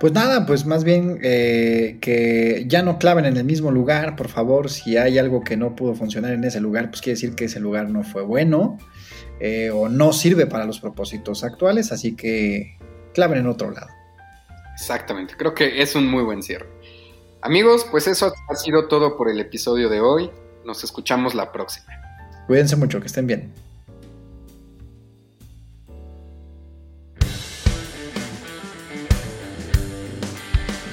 Pues 0.00 0.14
nada, 0.14 0.46
pues 0.46 0.64
más 0.64 0.82
bien 0.82 1.18
eh, 1.22 1.98
que 2.00 2.64
ya 2.66 2.82
no 2.82 2.98
claven 2.98 3.26
en 3.26 3.36
el 3.36 3.44
mismo 3.44 3.70
lugar, 3.70 4.16
por 4.16 4.28
favor. 4.28 4.70
Si 4.70 4.96
hay 4.96 5.18
algo 5.18 5.44
que 5.44 5.58
no 5.58 5.76
pudo 5.76 5.94
funcionar 5.94 6.32
en 6.32 6.42
ese 6.42 6.58
lugar, 6.58 6.88
pues 6.88 7.02
quiere 7.02 7.16
decir 7.16 7.34
que 7.34 7.44
ese 7.44 7.60
lugar 7.60 7.90
no 7.90 8.02
fue 8.02 8.22
bueno 8.22 8.78
eh, 9.40 9.70
o 9.70 9.90
no 9.90 10.14
sirve 10.14 10.46
para 10.46 10.64
los 10.64 10.80
propósitos 10.80 11.44
actuales, 11.44 11.92
así 11.92 12.16
que 12.16 12.78
claven 13.12 13.40
en 13.40 13.46
otro 13.46 13.70
lado. 13.70 13.88
Exactamente, 14.72 15.34
creo 15.36 15.54
que 15.54 15.82
es 15.82 15.94
un 15.94 16.06
muy 16.06 16.22
buen 16.22 16.42
cierre. 16.42 16.66
Amigos, 17.42 17.86
pues 17.90 18.06
eso 18.06 18.32
ha 18.48 18.54
sido 18.54 18.88
todo 18.88 19.18
por 19.18 19.28
el 19.28 19.38
episodio 19.38 19.90
de 19.90 20.00
hoy. 20.00 20.30
Nos 20.64 20.82
escuchamos 20.82 21.34
la 21.34 21.52
próxima. 21.52 21.86
Cuídense 22.46 22.76
mucho, 22.76 23.00
que 23.00 23.06
estén 23.06 23.26
bien. 23.26 23.52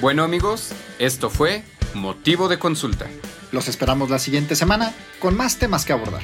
Bueno 0.00 0.22
amigos, 0.22 0.70
esto 1.00 1.28
fue 1.28 1.64
Motivo 1.92 2.46
de 2.48 2.60
Consulta. 2.60 3.06
Los 3.50 3.66
esperamos 3.66 4.10
la 4.10 4.20
siguiente 4.20 4.54
semana 4.54 4.94
con 5.18 5.36
más 5.36 5.58
temas 5.58 5.84
que 5.84 5.92
abordar. 5.92 6.22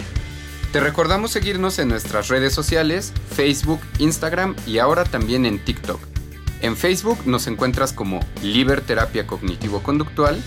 Te 0.72 0.78
recordamos 0.78 1.32
seguirnos 1.32 1.80
en 1.80 1.88
nuestras 1.88 2.28
redes 2.28 2.54
sociales, 2.54 3.12
Facebook, 3.34 3.80
Instagram 3.98 4.54
y 4.64 4.78
ahora 4.78 5.02
también 5.02 5.44
en 5.44 5.58
TikTok. 5.58 6.00
En 6.60 6.76
Facebook 6.76 7.26
nos 7.26 7.48
encuentras 7.48 7.92
como 7.92 8.20
Liber 8.44 8.80
Terapia 8.80 9.26
Cognitivo 9.26 9.82
Conductual, 9.82 10.40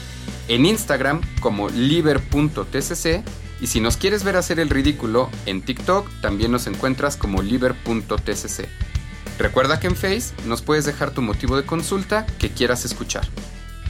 en 0.48 0.66
Instagram 0.66 1.20
como 1.42 1.68
liber.tcc 1.68 3.24
y 3.60 3.68
si 3.68 3.82
nos 3.82 3.98
quieres 3.98 4.24
ver 4.24 4.38
hacer 4.38 4.62
el 4.62 4.70
ridículo, 4.70 5.30
en 5.46 5.64
TikTok 5.64 6.10
también 6.22 6.52
nos 6.54 6.66
encuentras 6.66 7.18
como 7.18 7.42
liber.tcc. 7.42 8.70
Recuerda 9.38 9.80
que 9.80 9.88
en 9.88 9.96
Face 9.96 10.34
nos 10.46 10.62
puedes 10.62 10.86
dejar 10.86 11.12
tu 11.12 11.22
motivo 11.22 11.58
de 11.58 11.64
consulta 11.64 12.26
que 12.40 12.50
quieras 12.50 12.86
escuchar. 12.86 13.28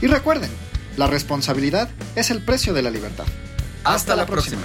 Y 0.00 0.06
recuerden, 0.06 0.50
la 0.96 1.06
responsabilidad 1.06 1.88
es 2.16 2.30
el 2.30 2.42
precio 2.42 2.74
de 2.74 2.82
la 2.82 2.90
libertad. 2.90 3.24
Hasta, 3.84 4.14
la, 4.14 4.26
próxima. 4.26 4.62